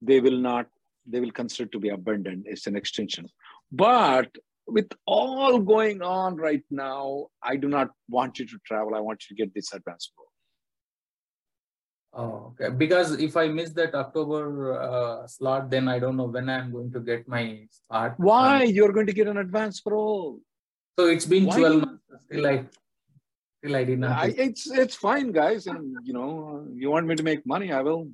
They 0.01 0.21
will 0.21 0.37
not. 0.37 0.67
They 1.05 1.19
will 1.19 1.31
consider 1.31 1.67
to 1.71 1.79
be 1.79 1.89
abandoned. 1.89 2.45
It's 2.47 2.67
an 2.67 2.75
extension. 2.75 3.27
But 3.71 4.29
with 4.71 4.91
all 5.05 5.59
going 5.59 6.01
on 6.01 6.35
right 6.35 6.63
now, 6.69 7.27
I 7.41 7.55
do 7.55 7.67
not 7.67 7.89
want 8.09 8.39
you 8.39 8.45
to 8.47 8.57
travel. 8.65 8.95
I 8.95 8.99
want 8.99 9.23
you 9.23 9.35
to 9.35 9.43
get 9.43 9.53
this 9.53 9.73
advance 9.73 10.11
pro. 10.15 10.25
Oh, 12.11 12.53
okay. 12.53 12.75
Because 12.75 13.19
if 13.19 13.37
I 13.37 13.47
miss 13.47 13.71
that 13.71 13.93
October 13.93 14.79
uh, 14.79 15.27
slot, 15.27 15.69
then 15.69 15.87
I 15.87 15.99
don't 15.99 16.17
know 16.17 16.25
when 16.25 16.49
I'm 16.49 16.71
going 16.71 16.91
to 16.93 16.99
get 16.99 17.27
my 17.27 17.67
slot. 17.69 18.15
Why 18.17 18.63
you're 18.63 18.91
going 18.91 19.05
to 19.07 19.13
get 19.13 19.27
an 19.27 19.37
advance 19.37 19.81
pro? 19.81 20.39
so 20.97 21.05
it's 21.07 21.25
been 21.25 21.45
Why 21.45 21.57
12 21.57 21.81
months. 21.81 22.03
Still, 22.25 22.47
I, 22.47 22.65
still 23.59 23.75
I 23.75 23.83
did 23.83 23.99
not. 23.99 24.11
I, 24.11 24.33
it's 24.35 24.69
it's 24.71 24.95
fine, 24.95 25.31
guys. 25.31 25.67
And 25.67 25.95
you 26.03 26.13
know, 26.13 26.65
you 26.75 26.89
want 26.89 27.05
me 27.07 27.15
to 27.15 27.23
make 27.23 27.45
money, 27.45 27.71
I 27.71 27.81
will. 27.81 28.09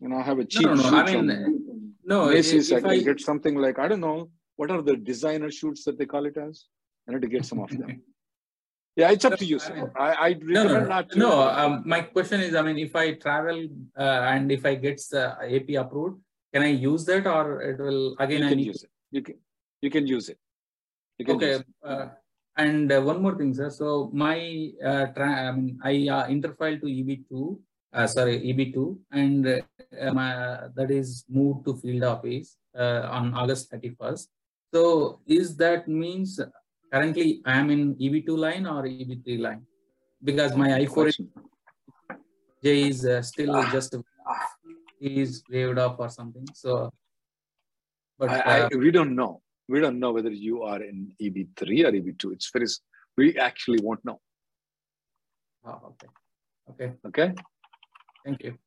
You 0.00 0.08
know, 0.10 0.22
have 0.22 0.38
a 0.38 0.44
cheap 0.44 0.66
no, 0.66 0.74
no. 0.74 0.96
I 0.96 1.10
shoot 1.10 1.24
mean, 1.24 1.94
no. 2.04 2.26
Macy's. 2.28 2.70
I 2.70 2.76
If 2.76 2.82
can 2.82 2.90
I, 2.90 2.98
get 3.00 3.20
something 3.20 3.56
like 3.56 3.78
I 3.78 3.88
don't 3.88 4.00
know 4.00 4.28
what 4.56 4.70
are 4.70 4.82
the 4.82 4.96
designer 4.96 5.50
shoots 5.50 5.84
that 5.84 5.98
they 5.98 6.06
call 6.06 6.26
it 6.26 6.36
as. 6.36 6.64
I 7.08 7.12
need 7.12 7.22
to 7.22 7.28
get 7.28 7.44
some 7.44 7.60
of 7.60 7.70
them. 7.70 8.02
Yeah, 8.98 9.10
it's 9.10 9.26
up 9.26 9.36
to 9.36 9.44
you, 9.44 9.58
sir. 9.58 9.92
I 9.94 10.08
I 10.26 10.28
no, 10.40 10.62
recommend 10.62 10.88
no, 10.88 10.94
not 10.94 11.10
to. 11.10 11.18
no. 11.18 11.32
Um, 11.42 11.82
my 11.84 12.00
question 12.00 12.40
is, 12.40 12.54
I 12.54 12.62
mean, 12.62 12.78
if 12.78 12.96
I 12.96 13.12
travel 13.12 13.68
uh, 13.94 14.20
and 14.32 14.50
if 14.50 14.64
I 14.64 14.74
get 14.74 14.98
the 15.10 15.36
AP 15.56 15.68
approved, 15.84 16.16
can 16.50 16.62
I 16.62 16.68
use 16.68 17.04
that 17.04 17.26
or 17.26 17.60
it 17.60 17.78
will 17.78 18.16
again? 18.18 18.40
you 18.40 18.46
I 18.46 18.48
can 18.48 18.58
use 18.58 18.82
it. 18.84 18.90
You 19.10 19.20
can 19.20 19.34
you 19.82 19.90
can 19.90 20.06
use 20.06 20.30
it. 20.30 20.38
Can 21.20 21.36
okay. 21.36 21.50
use 21.50 21.60
it. 21.60 21.66
Uh, 21.84 22.06
and 22.56 22.90
uh, 22.90 23.02
one 23.02 23.20
more 23.20 23.36
thing, 23.36 23.52
sir. 23.52 23.68
So 23.68 24.10
my 24.14 24.72
uh, 24.82 25.06
tra- 25.12 25.44
I 25.48 25.52
mean, 25.52 25.78
I 25.84 26.08
uh, 26.08 26.26
interfiled 26.28 26.80
to 26.80 26.86
EB2, 26.86 27.58
uh, 27.92 28.06
sorry, 28.06 28.40
EB2, 28.40 28.96
and 29.12 29.46
uh, 29.46 30.12
my, 30.14 30.68
that 30.74 30.90
is 30.90 31.24
moved 31.28 31.66
to 31.66 31.76
field 31.76 32.04
office 32.04 32.56
uh, 32.74 33.08
on 33.10 33.34
August 33.34 33.70
31st. 33.70 34.26
So 34.72 35.20
is 35.26 35.56
that 35.56 35.88
means 35.88 36.40
currently 36.92 37.40
I 37.44 37.58
am 37.58 37.70
in 37.70 37.94
EB2 37.94 38.28
line 38.28 38.66
or 38.66 38.82
EB3 38.82 39.40
line? 39.40 39.62
Because 40.22 40.56
my 40.56 40.70
I4 40.70 41.12
J 42.62 42.88
is 42.88 43.04
uh, 43.04 43.22
still 43.22 43.62
just 43.70 43.94
is 45.00 45.42
waived 45.50 45.78
off 45.78 45.96
or 45.98 46.08
something. 46.08 46.46
So, 46.54 46.90
but 48.18 48.30
I, 48.30 48.40
I 48.40 48.60
uh, 48.62 48.68
we 48.78 48.90
don't 48.90 49.14
know. 49.14 49.42
We 49.68 49.80
don't 49.80 49.98
know 49.98 50.12
whether 50.12 50.30
you 50.30 50.62
are 50.62 50.82
in 50.82 51.12
EB3 51.20 51.60
or 51.86 51.92
EB2. 51.92 52.32
It's 52.32 52.50
very. 52.50 52.66
We 53.16 53.38
actually 53.38 53.80
won't 53.82 54.04
know. 54.04 54.20
oh, 55.64 55.80
okay, 55.90 56.08
okay, 56.70 56.92
Okay. 57.06 57.34
thank 58.24 58.42
you. 58.42 58.58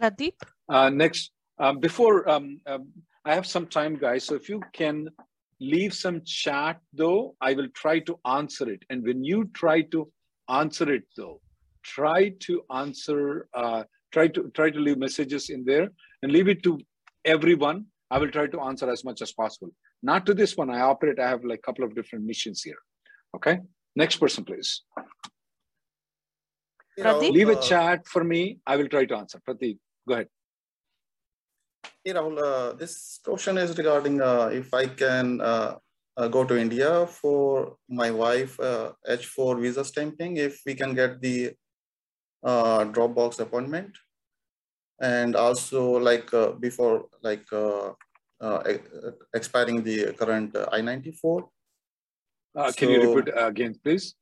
Pradeep. 0.00 0.34
Uh, 0.68 0.88
next, 0.88 1.30
um, 1.60 1.78
before 1.78 2.28
um, 2.28 2.60
um, 2.66 2.88
I 3.24 3.34
have 3.34 3.46
some 3.46 3.66
time, 3.66 3.96
guys. 3.96 4.24
So 4.24 4.34
if 4.34 4.48
you 4.48 4.60
can 4.72 5.08
leave 5.60 5.94
some 5.94 6.22
chat, 6.24 6.80
though, 6.92 7.36
I 7.40 7.52
will 7.52 7.68
try 7.74 8.00
to 8.00 8.18
answer 8.26 8.68
it. 8.70 8.82
And 8.90 9.04
when 9.04 9.22
you 9.22 9.44
try 9.54 9.82
to 9.82 10.10
answer 10.48 10.90
it, 10.92 11.04
though, 11.16 11.40
try 11.82 12.30
to 12.40 12.62
answer. 12.72 13.48
Uh, 13.54 13.84
try 14.12 14.26
to 14.26 14.50
try 14.54 14.70
to 14.70 14.80
leave 14.80 14.98
messages 14.98 15.50
in 15.50 15.64
there 15.64 15.88
and 16.22 16.32
leave 16.32 16.48
it 16.48 16.62
to 16.64 16.78
everyone. 17.24 17.86
I 18.10 18.18
will 18.18 18.30
try 18.30 18.46
to 18.48 18.60
answer 18.62 18.90
as 18.90 19.04
much 19.04 19.22
as 19.22 19.32
possible. 19.32 19.70
Not 20.02 20.26
to 20.26 20.34
this 20.34 20.56
one. 20.56 20.70
I 20.70 20.80
operate. 20.80 21.20
I 21.20 21.28
have 21.28 21.44
like 21.44 21.60
a 21.60 21.62
couple 21.62 21.84
of 21.84 21.94
different 21.94 22.24
missions 22.24 22.62
here. 22.62 22.80
Okay. 23.36 23.60
Next 23.94 24.16
person, 24.16 24.44
please. 24.44 24.82
Pradeep? 26.98 27.30
Leave 27.30 27.48
a 27.48 27.58
uh, 27.58 27.60
chat 27.60 28.06
for 28.06 28.24
me. 28.24 28.58
I 28.66 28.76
will 28.76 28.88
try 28.88 29.04
to 29.04 29.16
answer. 29.16 29.40
Pradeep, 29.46 29.78
go 30.08 30.14
ahead. 30.14 30.28
Hey 32.04 32.14
Rahul, 32.14 32.38
uh, 32.40 32.72
this 32.72 33.20
question 33.22 33.58
is 33.58 33.76
regarding 33.76 34.22
uh, 34.22 34.48
if 34.50 34.72
I 34.72 34.86
can 34.86 35.40
uh, 35.40 35.76
uh, 36.16 36.28
go 36.28 36.44
to 36.44 36.58
India 36.58 37.06
for 37.06 37.76
my 37.90 38.10
wife 38.10 38.58
uh, 38.58 38.92
H4 39.06 39.60
visa 39.60 39.84
stamping, 39.84 40.38
if 40.38 40.62
we 40.64 40.74
can 40.74 40.94
get 40.94 41.20
the 41.20 41.52
uh, 42.42 42.84
Dropbox 42.84 43.40
appointment, 43.40 43.98
and 45.00 45.36
also 45.36 45.98
like 45.98 46.32
uh, 46.32 46.52
before 46.52 47.04
like 47.22 47.44
uh, 47.52 47.92
uh, 48.40 48.62
expiring 49.34 49.82
the 49.82 50.14
current 50.14 50.56
uh, 50.56 50.68
I-94. 50.72 51.48
Uh, 52.56 52.72
can 52.74 52.88
you 52.88 53.14
repeat 53.14 53.34
again, 53.36 53.74
please? 53.84 54.14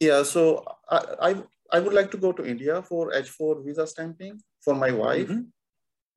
Yeah, 0.00 0.22
so 0.22 0.64
I, 0.88 1.00
I 1.20 1.42
I 1.72 1.80
would 1.80 1.92
like 1.92 2.10
to 2.12 2.16
go 2.16 2.32
to 2.32 2.46
India 2.46 2.82
for 2.82 3.12
H4 3.12 3.64
visa 3.66 3.86
stamping 3.86 4.40
for 4.64 4.74
my 4.74 4.90
wife. 4.90 5.30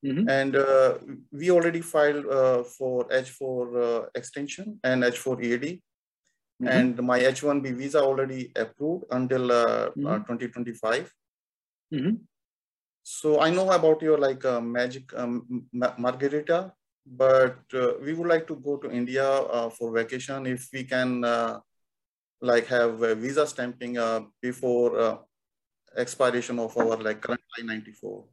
Mhm. 0.03 0.25
And 0.37 0.55
uh, 0.55 0.97
we 1.31 1.51
already 1.51 1.81
filed 1.81 2.25
uh, 2.25 2.63
for 2.63 3.05
H4 3.09 3.65
uh, 3.85 4.09
extension 4.15 4.79
and 4.83 5.03
H4 5.03 5.37
EAD. 5.43 5.67
Mhm. 6.61 6.69
And 6.75 7.01
my 7.03 7.19
H1B 7.19 7.71
visa 7.77 7.99
already 8.01 8.51
approved 8.55 9.05
until 9.11 9.51
uh, 9.51 9.85
uh, 9.87 9.91
Mhm. 9.95 10.25
2025. 10.27 11.11
Mhm. 11.93 12.19
So 13.03 13.39
I 13.41 13.49
know 13.49 13.69
about 13.71 14.01
your 14.01 14.17
like 14.17 14.43
uh, 14.45 14.61
magic 14.61 15.13
um, 15.13 15.67
ma- 15.73 15.95
margarita, 15.97 16.73
but 17.05 17.57
uh, 17.73 17.93
we 18.01 18.13
would 18.13 18.27
like 18.33 18.45
to 18.47 18.55
go 18.55 18.77
to 18.77 18.91
India 18.91 19.27
uh, 19.57 19.69
for 19.69 19.91
vacation 19.91 20.45
if 20.45 20.69
we 20.73 20.83
can 20.83 21.23
uh, 21.23 21.59
like 22.41 22.67
have 22.67 23.01
a 23.03 23.15
visa 23.15 23.45
stamping 23.47 23.97
uh, 23.97 24.21
before 24.41 24.99
uh, 24.99 25.17
expiration 25.95 26.59
of 26.59 26.75
our 26.77 26.97
like 26.97 27.21
current 27.21 27.41
I-94. 27.59 28.23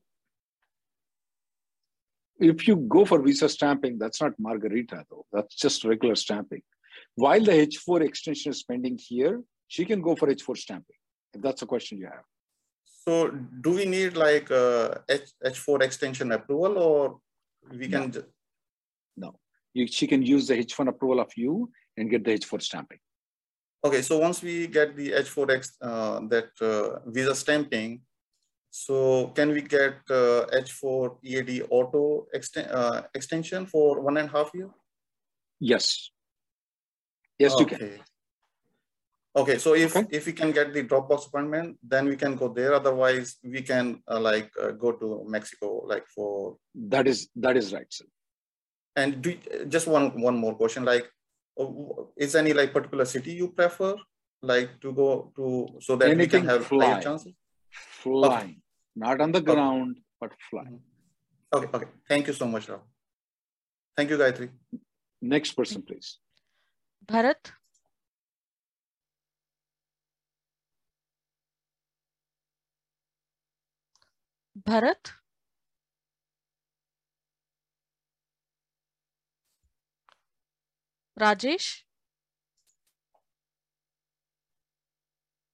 If 2.41 2.69
you 2.69 2.77
go 2.77 3.05
for 3.05 3.21
visa 3.21 3.49
stamping, 3.49 3.99
that's 3.99 4.21
not 4.21 4.33
margarita 4.39 5.05
though. 5.11 5.27
That's 5.33 5.55
just 5.57 5.85
regular 5.85 6.15
stamping. 6.15 6.63
While 7.17 7.43
the 7.43 7.53
H4 7.53 8.03
extension 8.03 8.53
is 8.53 8.63
pending 8.63 8.99
here, 8.99 9.43
she 9.67 9.85
can 9.85 10.01
go 10.01 10.15
for 10.15 10.29
H4 10.29 10.57
stamping. 10.57 10.97
If 11.35 11.43
that's 11.43 11.63
a 11.63 11.67
question 11.67 11.99
you 11.99 12.07
have. 12.07 12.25
So 12.85 13.31
do 13.31 13.71
we 13.73 13.87
need 13.87 14.17
like 14.17 14.51
uh, 14.51 14.95
H, 15.09 15.31
H4 15.45 15.83
extension 15.83 16.31
approval 16.33 16.79
or 16.79 17.19
we 17.71 17.89
can, 17.89 18.13
ju- 18.13 18.25
No, 19.17 19.35
you, 19.75 19.87
she 19.89 20.07
can 20.07 20.23
use 20.23 20.47
the 20.47 20.55
H1 20.63 20.89
approval 20.89 21.21
of 21.21 21.33
you 21.37 21.71
and 21.97 22.09
get 22.09 22.25
the 22.25 22.39
H4 22.39 22.63
stamping. 22.63 22.99
Okay, 23.85 24.03
so 24.03 24.19
once 24.19 24.43
we 24.43 24.67
get 24.67 24.97
the 24.97 25.13
H4 25.13 25.51
ex, 25.51 25.77
uh, 25.81 26.21
that 26.29 26.51
uh, 26.61 27.01
visa 27.07 27.35
stamping, 27.35 28.03
so 28.71 29.29
can 29.35 29.51
we 29.51 29.63
get 29.63 29.95
uh, 30.11 30.47
H4 30.53 31.19
EAD 31.23 31.67
auto 31.71 32.27
exten- 32.35 32.73
uh, 32.73 33.03
extension 33.15 33.67
for 33.67 34.01
one 34.01 34.17
and 34.17 34.29
a 34.29 34.33
half 34.33 34.51
year? 34.55 34.71
Yes. 35.61 36.11
Yes, 37.39 37.55
you 37.59 37.67
can. 37.67 37.77
Okay. 37.77 38.01
Okay, 39.37 39.59
so 39.59 39.75
if 39.75 39.95
if 40.11 40.27
we 40.27 40.33
can 40.33 40.51
get 40.51 40.73
the 40.75 40.83
Dropbox 40.83 41.29
appointment, 41.29 41.79
then 41.83 42.07
we 42.07 42.17
can 42.17 42.35
go 42.35 42.49
there. 42.49 42.75
Otherwise, 42.75 43.37
we 43.45 43.63
can 43.63 44.03
uh, 44.11 44.19
like 44.19 44.51
uh, 44.61 44.73
go 44.73 44.93
to 44.93 45.25
Mexico, 45.29 45.85
like 45.87 46.07
for. 46.09 46.57
That 46.75 47.07
is 47.07 47.29
that 47.37 47.57
is 47.57 47.73
right, 47.73 47.87
sir. 47.89 48.07
And 48.97 49.23
do 49.23 49.37
just 49.69 49.87
one 49.87 50.21
one 50.21 50.37
more 50.37 50.57
question, 50.57 50.85
like 50.85 51.09
Oh, 51.59 52.11
is 52.17 52.35
any 52.37 52.53
like 52.53 52.73
particular 52.73 53.05
city 53.05 53.33
you 53.33 53.49
prefer, 53.49 53.97
like 54.43 54.81
to 54.81 54.93
go 54.93 55.33
to 55.37 55.79
so 55.81 55.97
that 55.97 56.11
Anything 56.11 56.43
we 56.43 56.47
can 56.47 56.49
have 56.49 56.67
fly. 56.67 56.93
higher 56.93 57.03
chances? 57.03 57.33
Flying, 57.71 58.63
not 58.95 59.21
on 59.21 59.33
the 59.33 59.41
ground, 59.41 59.99
but 60.21 60.33
flying. 60.51 60.81
Mm-hmm. 61.53 61.57
Okay, 61.59 61.69
okay. 61.75 61.87
Thank 62.09 62.27
you 62.29 62.33
so 62.33 62.47
much, 62.47 62.67
Rahul. 62.69 62.83
Thank 63.97 64.11
you, 64.11 64.19
Gayatri. 64.19 64.51
Next 65.21 65.53
person, 65.53 65.83
please. 65.83 66.19
Bharat, 67.07 67.51
Bharat, 74.67 75.13
Rajesh, 81.21 81.83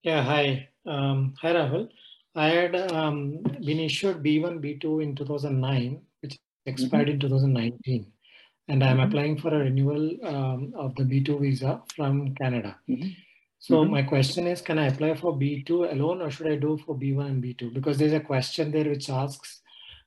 Yeah, 0.03 0.23
hi. 0.23 0.69
Um, 0.87 1.35
hi, 1.41 1.53
Rahul. 1.55 1.89
I 2.35 2.49
had 2.49 2.77
um, 2.93 3.39
been 3.65 3.81
issued 3.81 4.23
B1, 4.23 4.61
B2 4.61 5.03
in 5.03 5.15
2009, 5.17 6.03
which 6.21 6.37
expired 6.67 7.09
in 7.09 7.19
2019. 7.21 8.13
And 8.69 8.85
I'm 8.85 8.99
Mhm. 8.99 9.07
applying 9.07 9.39
for 9.39 9.49
a 9.55 9.59
renewal 9.59 10.05
um, 10.27 10.73
of 10.77 10.95
the 10.97 11.05
B2 11.05 11.41
visa 11.41 11.83
from 11.97 12.35
Canada. 12.35 12.77
So 13.59 13.85
Mhm. 13.85 13.91
my 13.91 14.03
question 14.03 14.47
is, 14.47 14.61
can 14.61 14.79
I 14.79 14.89
apply 14.89 15.15
for 15.15 15.33
B2 15.39 15.85
alone 15.93 16.21
or 16.21 16.31
should 16.31 16.49
I 16.49 16.57
do 16.57 16.77
for 16.77 16.95
B1 16.95 17.27
and 17.27 17.43
B2? 17.43 17.71
Because 17.73 17.97
there's 17.99 18.13
a 18.13 18.21
question 18.21 18.71
there 18.73 18.91
which 18.91 19.09
asks, 19.09 19.63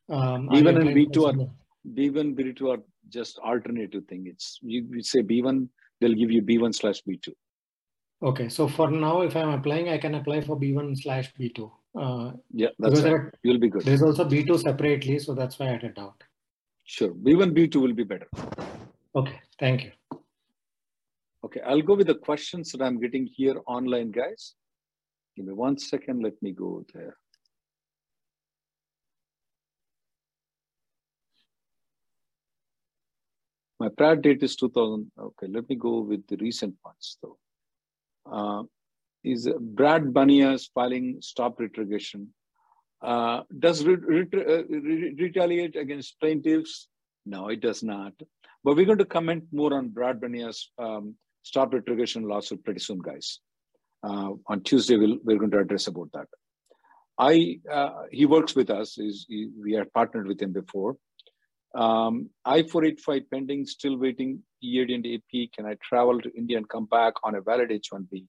um, 0.09 0.47
B1 0.49 0.77
and 0.81 0.93
B2 0.95 1.25
are 1.25 1.31
similar- 1.31 1.53
B1, 1.95 2.35
B2 2.35 2.69
are 2.73 2.83
just 3.09 3.39
alternative 3.39 4.03
thing. 4.07 4.25
It's 4.27 4.59
you, 4.61 4.87
you 4.91 5.01
say 5.03 5.21
B1, 5.21 5.67
they'll 5.99 6.13
give 6.13 6.31
you 6.31 6.41
B1 6.41 6.73
slash 6.75 7.01
B2. 7.07 7.29
Okay, 8.23 8.49
so 8.49 8.67
for 8.67 8.89
now, 8.89 9.21
if 9.21 9.35
I'm 9.35 9.49
applying, 9.49 9.89
I 9.89 9.97
can 9.97 10.15
apply 10.15 10.41
for 10.41 10.59
B1 10.59 10.97
slash 10.97 11.33
B2. 11.39 11.71
Uh, 11.95 12.31
Yeah, 12.51 12.69
that's 12.79 13.01
right. 13.01 13.13
are- 13.13 13.33
You'll 13.43 13.59
be 13.59 13.69
good. 13.69 13.83
There's 13.83 14.01
also 14.01 14.25
B2 14.25 14.59
separately, 14.59 15.19
so 15.19 15.33
that's 15.35 15.59
why 15.59 15.67
I 15.67 15.71
had 15.73 15.83
a 15.83 15.89
doubt. 15.89 16.23
Sure. 16.83 17.13
B1, 17.13 17.51
B2 17.53 17.75
will 17.81 17.93
be 17.93 18.03
better. 18.03 18.27
Okay, 19.15 19.39
thank 19.59 19.83
you. 19.83 19.91
Okay, 21.43 21.61
I'll 21.61 21.81
go 21.81 21.95
with 21.95 22.07
the 22.07 22.15
questions 22.15 22.71
that 22.71 22.81
I'm 22.81 22.99
getting 22.99 23.25
here 23.27 23.55
online, 23.67 24.11
guys. 24.11 24.55
Give 25.35 25.45
me 25.45 25.53
one 25.53 25.77
second. 25.77 26.23
Let 26.23 26.41
me 26.41 26.51
go 26.51 26.83
there. 26.93 27.15
My 33.79 33.89
prior 33.89 34.15
date 34.15 34.43
is 34.43 34.55
2000. 34.55 35.11
Okay, 35.19 35.47
let 35.47 35.69
me 35.69 35.75
go 35.75 35.99
with 35.99 36.25
the 36.27 36.37
recent 36.37 36.75
ones 36.83 37.17
though. 37.21 37.37
Uh, 38.29 38.63
is 39.23 39.49
Brad 39.59 40.05
Banias 40.05 40.69
filing 40.73 41.17
stop 41.21 41.59
retrogression? 41.59 42.29
Uh, 43.01 43.41
does 43.59 43.83
re- 43.85 43.95
re- 43.95 44.27
re- 44.31 45.15
retaliate 45.19 45.75
against 45.75 46.19
plaintiffs? 46.19 46.87
No, 47.25 47.49
it 47.49 47.61
does 47.61 47.83
not. 47.83 48.13
But 48.63 48.75
we're 48.75 48.85
going 48.85 48.97
to 48.97 49.05
comment 49.05 49.43
more 49.51 49.73
on 49.75 49.89
Brad 49.89 50.19
Banias' 50.19 50.65
um, 50.79 51.15
stop 51.43 51.73
retrogression 51.73 52.27
lawsuit 52.27 52.63
pretty 52.63 52.79
soon, 52.79 52.99
guys. 52.99 53.39
Uh, 54.03 54.31
on 54.47 54.61
Tuesday, 54.63 54.97
we'll, 54.97 55.17
we're 55.23 55.37
going 55.37 55.51
to 55.51 55.59
address 55.59 55.87
about 55.87 56.09
that. 56.13 56.27
I 57.19 57.59
uh, 57.71 58.03
he 58.11 58.25
works 58.25 58.55
with 58.55 58.69
us. 58.69 58.93
He, 58.93 59.49
we 59.59 59.75
are 59.75 59.85
partnered 59.85 60.27
with 60.27 60.41
him 60.41 60.53
before. 60.53 60.97
Um, 61.77 62.31
I-485 62.43 63.25
pending, 63.31 63.67
still 63.67 63.97
waiting 63.97 64.41
EAD 64.63 64.89
and 64.89 65.05
AP. 65.05 65.51
Can 65.55 65.67
I 65.67 65.75
travel 65.83 66.19
to 66.19 66.35
India 66.35 66.57
and 66.57 66.67
come 66.67 66.85
back 66.85 67.13
on 67.23 67.35
a 67.35 67.41
valid 67.41 67.71
H-1B? 67.71 68.25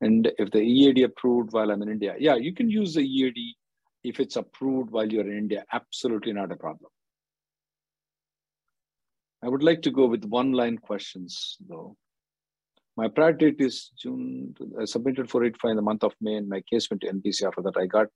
And 0.00 0.30
if 0.38 0.52
the 0.52 0.60
EAD 0.60 1.02
approved 1.02 1.52
while 1.52 1.70
I'm 1.72 1.82
in 1.82 1.88
India, 1.88 2.14
yeah, 2.18 2.36
you 2.36 2.54
can 2.54 2.70
use 2.70 2.94
the 2.94 3.02
EAD 3.02 3.56
if 4.04 4.20
it's 4.20 4.36
approved 4.36 4.90
while 4.90 5.10
you're 5.10 5.28
in 5.28 5.36
India. 5.36 5.64
Absolutely 5.72 6.32
not 6.32 6.52
a 6.52 6.56
problem. 6.56 6.90
I 9.44 9.48
would 9.48 9.64
like 9.64 9.82
to 9.82 9.90
go 9.90 10.06
with 10.06 10.24
one 10.24 10.52
line 10.52 10.78
questions 10.78 11.56
though. 11.68 11.96
My 12.96 13.08
prior 13.08 13.32
date 13.32 13.56
is 13.58 13.90
June, 13.98 14.54
I 14.80 14.84
submitted 14.84 15.28
485 15.28 15.70
in 15.70 15.76
the 15.76 15.82
month 15.82 16.04
of 16.04 16.14
May 16.20 16.34
and 16.34 16.48
my 16.48 16.60
case 16.70 16.88
went 16.88 17.00
to 17.00 17.12
NBC 17.12 17.46
after 17.46 17.62
that. 17.62 17.76
I 17.76 17.86
got 17.86 18.06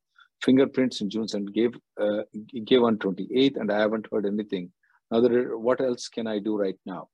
fingerprints 0.42 1.00
in 1.00 1.10
June 1.10 1.26
and 1.32 1.52
gave 1.52 1.74
uh, 2.00 2.22
gave 2.64 2.82
on 2.82 2.98
28th 2.98 3.56
and 3.56 3.72
I 3.72 3.78
haven't 3.80 4.06
heard 4.10 4.26
anything. 4.26 4.70
Now, 5.10 5.20
there, 5.20 5.56
what 5.56 5.80
else 5.80 6.08
can 6.08 6.26
I 6.26 6.38
do 6.38 6.56
right 6.56 6.78
now? 6.84 7.08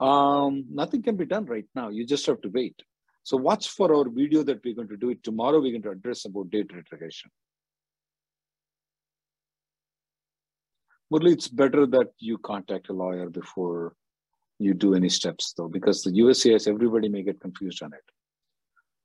Um, 0.00 0.66
nothing 0.70 1.02
can 1.02 1.16
be 1.16 1.26
done 1.26 1.46
right 1.46 1.66
now. 1.74 1.88
You 1.88 2.04
just 2.04 2.26
have 2.26 2.40
to 2.42 2.48
wait. 2.48 2.80
So 3.22 3.36
watch 3.36 3.70
for 3.70 3.94
our 3.94 4.08
video 4.08 4.42
that 4.44 4.64
we're 4.64 4.74
going 4.74 4.88
to 4.88 4.96
do 4.96 5.10
it 5.10 5.22
tomorrow. 5.22 5.60
We're 5.60 5.72
going 5.72 5.82
to 5.82 5.90
address 5.90 6.26
about 6.26 6.50
date 6.50 6.72
retrogression. 6.72 7.30
Murli, 11.12 11.32
it's 11.32 11.48
better 11.48 11.86
that 11.86 12.10
you 12.18 12.38
contact 12.38 12.88
a 12.88 12.92
lawyer 12.92 13.30
before 13.30 13.94
you 14.58 14.74
do 14.74 14.94
any 14.94 15.08
steps 15.08 15.54
though, 15.56 15.68
because 15.68 16.02
the 16.02 16.10
USCIS, 16.10 16.68
everybody 16.68 17.08
may 17.08 17.22
get 17.22 17.40
confused 17.40 17.82
on 17.82 17.92
it. 17.92 18.02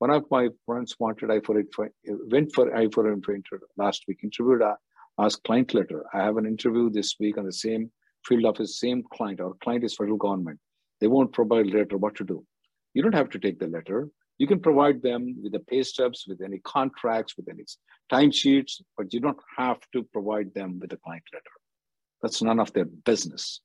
One 0.02 0.10
of 0.10 0.26
my 0.32 0.50
friends 0.66 0.96
wanted 0.98 1.30
I-485, 1.30 1.90
went 2.32 2.52
for 2.56 2.76
I-485 2.76 3.60
last 3.78 4.04
week, 4.08 4.22
interviewed, 4.24 4.64
uh, 4.64 4.74
asked 5.20 5.44
client 5.44 5.76
letter. 5.76 6.04
I 6.12 6.24
have 6.24 6.38
an 6.38 6.48
interview 6.48 6.90
this 6.90 7.18
week 7.20 7.38
on 7.38 7.46
the 7.46 7.54
same 7.54 7.92
field 8.26 8.46
office, 8.46 8.80
same 8.80 9.04
client. 9.14 9.40
Our 9.40 9.54
client 9.64 9.84
is 9.84 9.96
federal 9.96 10.18
government. 10.18 10.60
They 11.02 11.08
won't 11.08 11.32
provide 11.32 11.68
letter, 11.68 12.00
what 12.00 12.16
to 12.16 12.24
do? 12.24 12.44
You 12.96 13.04
don't 13.04 13.14
have 13.14 13.30
to 13.30 13.38
take 13.38 13.60
the 13.60 13.68
letter. 13.68 14.10
You 14.40 14.48
can 14.48 14.60
provide 14.60 15.04
them 15.04 15.36
with 15.40 15.52
the 15.52 15.60
pay 15.60 15.84
stubs, 15.84 16.26
with 16.28 16.42
any 16.42 16.58
contracts, 16.64 17.38
with 17.38 17.48
any 17.48 17.66
timesheets, 18.12 18.82
but 18.98 19.14
you 19.14 19.20
don't 19.20 19.38
have 19.56 19.82
to 19.94 20.02
provide 20.02 20.52
them 20.56 20.80
with 20.80 20.92
a 20.94 20.98
client 20.98 21.26
letter. 21.32 21.56
That's 22.24 22.42
none 22.42 22.60
of 22.60 22.74
their 22.74 22.86
business. 22.86 23.62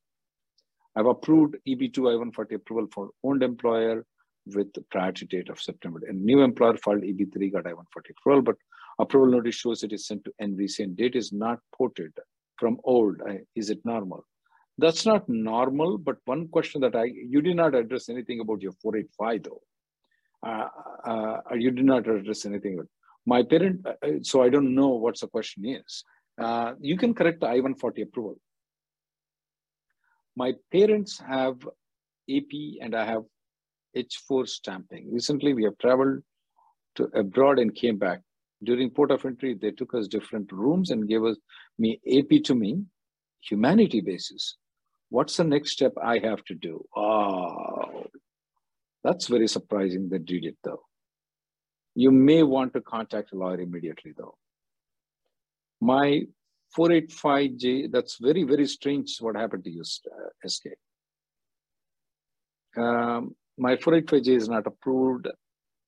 I've 0.95 1.07
approved 1.07 1.57
EB2 1.67 1.97
I-140 1.97 2.57
approval 2.57 2.89
for 2.93 3.09
owned 3.25 3.43
employer 3.43 4.05
with 4.55 4.73
the 4.75 4.83
priority 4.91 5.27
date 5.27 5.49
of 5.49 5.61
September. 5.61 6.01
And 6.09 6.25
new 6.25 6.43
employer 6.43 6.77
filed 6.77 7.03
EB3 7.03 7.53
got 7.53 7.67
I-140 7.67 8.11
approval, 8.19 8.43
but 8.43 8.57
approval 8.99 9.31
notice 9.31 9.57
shows 9.57 9.83
it 9.83 9.93
is 9.93 10.07
sent 10.07 10.25
to 10.25 10.33
NVC 10.41 10.81
and 10.81 10.97
date 10.97 11.17
is 11.17 11.33
not 11.33 11.59
ported 11.77 12.13
from 12.57 12.79
old. 12.85 13.21
I, 13.27 13.41
is 13.55 13.71
it 13.71 13.85
normal? 13.85 14.25
That's 14.79 15.07
not 15.07 15.29
normal, 15.29 15.99
but 15.99 16.17
one 16.27 16.49
question 16.49 16.81
that 16.83 16.95
I, 16.95 17.05
you 17.05 17.41
did 17.41 17.57
not 17.57 17.75
address 17.75 18.09
anything 18.09 18.41
about 18.41 18.63
your 18.63 18.73
485 18.83 19.43
though. 19.43 19.63
Uh, 20.47 20.69
uh, 21.05 21.55
you 21.55 21.71
did 21.71 21.85
not 21.85 22.07
address 22.07 22.45
anything 22.45 22.75
about 22.75 22.89
my 23.27 23.43
parent, 23.43 23.85
uh, 23.87 23.95
so 24.23 24.43
I 24.43 24.49
don't 24.49 24.75
know 24.75 24.89
what 24.89 25.19
the 25.19 25.27
question 25.27 25.67
is. 25.67 26.05
Uh, 26.41 26.75
you 26.81 26.97
can 26.97 27.15
correct 27.15 27.41
the 27.41 27.49
I-140 27.49 28.03
approval. 28.03 28.37
My 30.37 30.53
parents 30.71 31.19
have 31.19 31.57
AP 32.31 32.53
and 32.83 32.95
I 32.95 33.05
have 33.07 33.23
H4 33.97 34.49
stamping. 34.49 35.13
Recently, 35.13 35.55
we 35.55 35.65
have 35.65 35.79
traveled 35.79 36.23
to 36.97 37.05
abroad 37.15 37.59
and 37.59 37.75
came 37.75 37.99
back. 37.99 38.21
During 38.63 38.91
port 38.91 39.11
of 39.11 39.25
entry, 39.25 39.55
they 39.55 39.71
took 39.71 39.95
us 39.95 40.09
different 40.09 40.51
rooms 40.51 40.91
and 40.91 41.09
gave 41.09 41.25
us 41.25 41.37
me 41.79 42.01
AP 42.11 42.43
to 42.45 42.55
me, 42.55 42.83
humanity 43.41 44.01
basis. 44.01 44.57
What's 45.11 45.37
the 45.37 45.45
next 45.45 45.73
step 45.73 45.93
I 46.03 46.19
have 46.19 46.43
to 46.45 46.55
do? 46.55 46.85
Oh, 46.97 48.07
that's 49.05 49.29
very 49.29 49.47
surprising 49.47 50.09
that 50.09 50.27
they 50.27 50.41
did 50.41 50.45
it 50.47 50.57
though. 50.65 50.83
You 51.95 52.11
may 52.11 52.43
want 52.43 52.75
to 52.75 52.81
contact 52.81 53.33
a 53.33 53.37
lawyer 53.37 53.61
immediately 53.61 54.15
though. 54.17 54.37
My 55.81 56.23
485J, 56.77 57.93
that's 57.93 58.19
very, 58.21 58.43
very 58.43 58.67
strange 58.67 59.17
what 59.21 59.37
happened 59.37 59.65
to 59.65 59.71
you, 59.71 59.85
SK. 59.85 60.67
Um, 62.77 63.35
my 63.59 63.77
485J 63.77 64.29
is 64.37 64.49
not 64.49 64.67
approved 64.67 65.29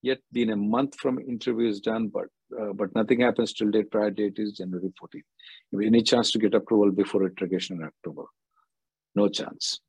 yet. 0.03 0.19
Been 0.33 0.51
a 0.51 0.57
month 0.57 0.97
from 0.99 1.19
interview 1.19 1.69
is 1.69 1.81
done, 1.81 2.09
but 2.09 2.27
uh, 2.59 2.73
but 2.73 2.95
nothing 2.95 3.21
happens 3.21 3.53
till 3.53 3.71
date. 3.71 3.91
Prior 3.91 4.11
date 4.11 4.39
is 4.39 4.53
January 4.53 4.91
14th. 5.01 5.87
Any 5.87 6.03
chance 6.03 6.31
to 6.31 6.39
get 6.39 6.55
approval 6.55 6.91
before 6.91 7.23
retrogression 7.23 7.77
in 7.77 7.85
October? 7.85 8.25
No 9.15 9.29
chance. 9.29 9.81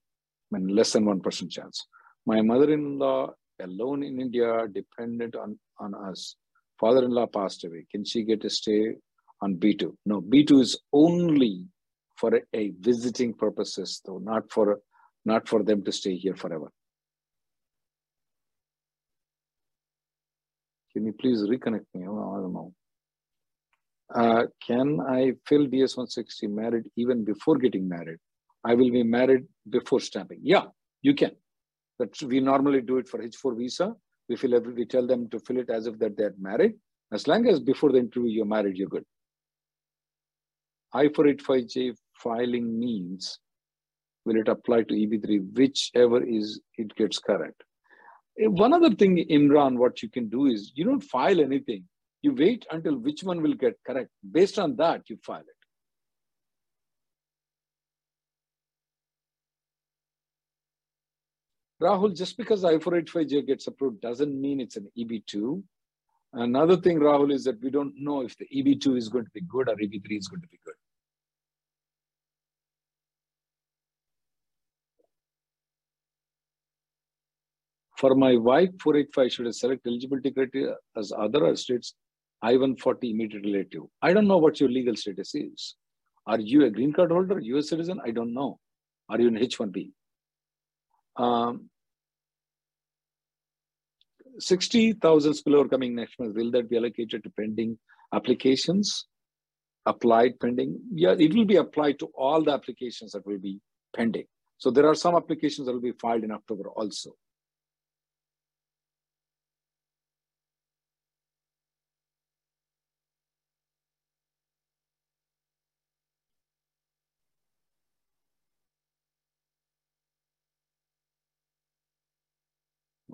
I 0.53 0.57
mean, 0.57 0.75
less 0.75 0.93
than 0.93 1.05
one 1.05 1.21
percent 1.21 1.51
chance. 1.51 1.85
My 2.25 2.41
mother-in-law 2.41 3.31
alone 3.61 4.03
in 4.03 4.19
India, 4.19 4.67
dependent 4.71 5.35
on 5.35 5.57
on 5.79 5.95
us. 5.95 6.35
Father-in-law 6.79 7.27
passed 7.27 7.63
away. 7.65 7.85
Can 7.91 8.05
she 8.05 8.23
get 8.23 8.45
a 8.45 8.49
stay 8.49 8.95
on 9.41 9.55
B2? 9.55 9.95
No, 10.05 10.21
B2 10.21 10.61
is 10.61 10.79
only 10.93 11.65
for 12.15 12.35
a, 12.35 12.41
a 12.53 12.71
visiting 12.79 13.33
purposes, 13.33 14.01
though, 14.05 14.17
not 14.17 14.51
for 14.51 14.79
not 15.25 15.47
for 15.47 15.63
them 15.63 15.83
to 15.83 15.91
stay 15.91 16.15
here 16.15 16.35
forever. 16.35 16.71
Can 20.93 21.05
you 21.05 21.13
please 21.13 21.41
reconnect 21.41 21.85
me? 21.93 22.07
Oh, 22.07 22.35
I 22.35 22.41
don't 22.41 22.53
know. 22.53 22.73
Uh, 24.13 24.45
can 24.65 24.99
I 25.01 25.33
fill 25.45 25.67
DS 25.67 25.95
160 25.95 26.47
married 26.47 26.85
even 26.95 27.23
before 27.23 27.57
getting 27.57 27.87
married? 27.87 28.17
I 28.63 28.73
will 28.73 28.91
be 28.91 29.03
married 29.03 29.45
before 29.69 29.99
stamping. 29.99 30.39
Yeah, 30.41 30.65
you 31.01 31.13
can. 31.13 31.31
But 31.97 32.19
we 32.23 32.39
normally 32.39 32.81
do 32.81 32.97
it 32.97 33.07
for 33.07 33.19
H4 33.19 33.57
visa. 33.57 33.95
We 34.27 34.35
fill 34.35 34.55
every, 34.55 34.73
we 34.73 34.85
tell 34.85 35.05
them 35.05 35.29
to 35.29 35.39
fill 35.39 35.57
it 35.57 35.69
as 35.69 35.85
if 35.85 35.99
that 35.99 36.17
they're 36.17 36.33
married. 36.39 36.73
As 37.11 37.27
long 37.27 37.47
as 37.47 37.59
before 37.59 37.91
the 37.91 37.99
interview 37.99 38.29
you're 38.29 38.45
married, 38.45 38.77
you're 38.77 38.89
good. 38.89 39.05
I-485J 40.93 41.95
filing 42.15 42.79
means 42.79 43.39
will 44.25 44.37
it 44.37 44.47
apply 44.47 44.83
to 44.83 44.93
EB3, 44.93 45.53
whichever 45.53 46.23
is 46.23 46.61
it 46.77 46.95
gets 46.95 47.19
correct. 47.19 47.63
One 48.41 48.73
other 48.73 48.95
thing, 48.95 49.17
Imran, 49.29 49.77
what 49.77 50.01
you 50.01 50.09
can 50.09 50.29
do 50.29 50.45
is 50.45 50.71
you 50.73 50.85
don't 50.85 51.01
file 51.01 51.41
anything. 51.41 51.83
You 52.21 52.33
wait 52.33 52.65
until 52.71 52.95
which 52.95 53.23
one 53.23 53.41
will 53.41 53.53
get 53.53 53.77
correct. 53.85 54.09
Based 54.31 54.57
on 54.57 54.77
that, 54.77 55.09
you 55.09 55.17
file 55.25 55.39
it. 55.41 55.45
Rahul, 61.81 62.15
just 62.15 62.37
because 62.37 62.65
I-485J 62.65 63.47
gets 63.47 63.67
approved 63.67 64.01
doesn't 64.01 64.39
mean 64.39 64.59
it's 64.59 64.75
an 64.75 64.89
EB2. 64.97 65.63
Another 66.33 66.77
thing, 66.77 66.99
Rahul, 66.99 67.33
is 67.33 67.45
that 67.45 67.61
we 67.61 67.69
don't 67.69 67.93
know 67.97 68.21
if 68.21 68.37
the 68.37 68.47
EB2 68.53 68.97
is 68.97 69.09
going 69.09 69.25
to 69.25 69.31
be 69.33 69.41
good 69.41 69.69
or 69.69 69.75
EB3 69.75 70.17
is 70.17 70.27
going 70.27 70.41
to 70.41 70.47
be 70.47 70.59
good. 70.65 70.75
For 77.99 78.15
my 78.15 78.37
wife, 78.37 78.69
485 78.81 79.31
should 79.31 79.47
I 79.47 79.51
select 79.51 79.85
eligibility 79.85 80.31
criteria 80.31 80.75
as 80.95 81.11
other 81.11 81.53
states 81.57 81.95
I-140 82.41 83.11
immediate 83.11 83.43
relative. 83.45 83.89
I 84.01 84.13
don't 84.13 84.27
know 84.27 84.37
what 84.37 84.61
your 84.61 84.69
legal 84.69 84.95
status 84.95 85.35
is. 85.35 85.75
Are 86.25 86.39
you 86.39 86.63
a 86.63 86.69
green 86.69 86.93
card 86.93 87.11
holder, 87.11 87.39
US 87.39 87.67
citizen? 87.67 87.99
I 88.05 88.11
don't 88.11 88.33
know. 88.33 88.57
Are 89.09 89.19
you 89.19 89.27
an 89.27 89.37
H-1B? 89.37 89.91
Um, 91.17 91.69
60,000 94.37 95.33
spillover 95.33 95.69
coming 95.69 95.93
next 95.93 96.17
month, 96.19 96.35
will 96.37 96.51
that 96.51 96.69
be 96.69 96.77
allocated 96.77 97.21
to 97.25 97.29
pending 97.31 97.77
applications? 98.13 99.07
Applied 99.85 100.39
pending? 100.39 100.79
Yeah, 100.93 101.15
it 101.19 101.33
will 101.33 101.45
be 101.45 101.57
applied 101.57 101.99
to 101.99 102.05
all 102.15 102.41
the 102.41 102.51
applications 102.53 103.11
that 103.11 103.27
will 103.27 103.39
be 103.39 103.59
pending. 103.93 104.27
So 104.57 104.71
there 104.71 104.87
are 104.87 104.95
some 104.95 105.15
applications 105.15 105.67
that 105.67 105.73
will 105.73 105.81
be 105.81 105.91
filed 105.99 106.23
in 106.23 106.31
October 106.31 106.69
also. 106.69 107.11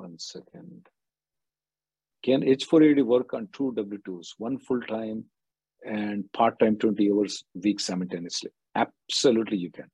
One 0.06 0.20
second. 0.20 0.88
Can 2.22 2.42
H4AD 2.44 3.04
work 3.04 3.34
on 3.34 3.48
two 3.52 3.74
W2s, 3.76 4.36
one 4.38 4.60
full-time 4.60 5.26
and 5.84 6.32
part-time 6.32 6.78
20 6.78 7.12
hours 7.12 7.44
a 7.56 7.60
week 7.60 7.80
simultaneously? 7.80 8.52
Absolutely, 8.76 9.58
you 9.58 9.72
can. 9.72 9.90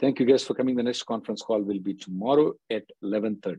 Thank 0.00 0.18
you 0.18 0.26
guys 0.26 0.42
for 0.42 0.54
coming. 0.54 0.74
The 0.74 0.82
next 0.82 1.04
conference 1.04 1.42
call 1.42 1.62
will 1.62 1.78
be 1.78 1.94
tomorrow 1.94 2.54
at 2.68 2.82
11.30. 3.04 3.58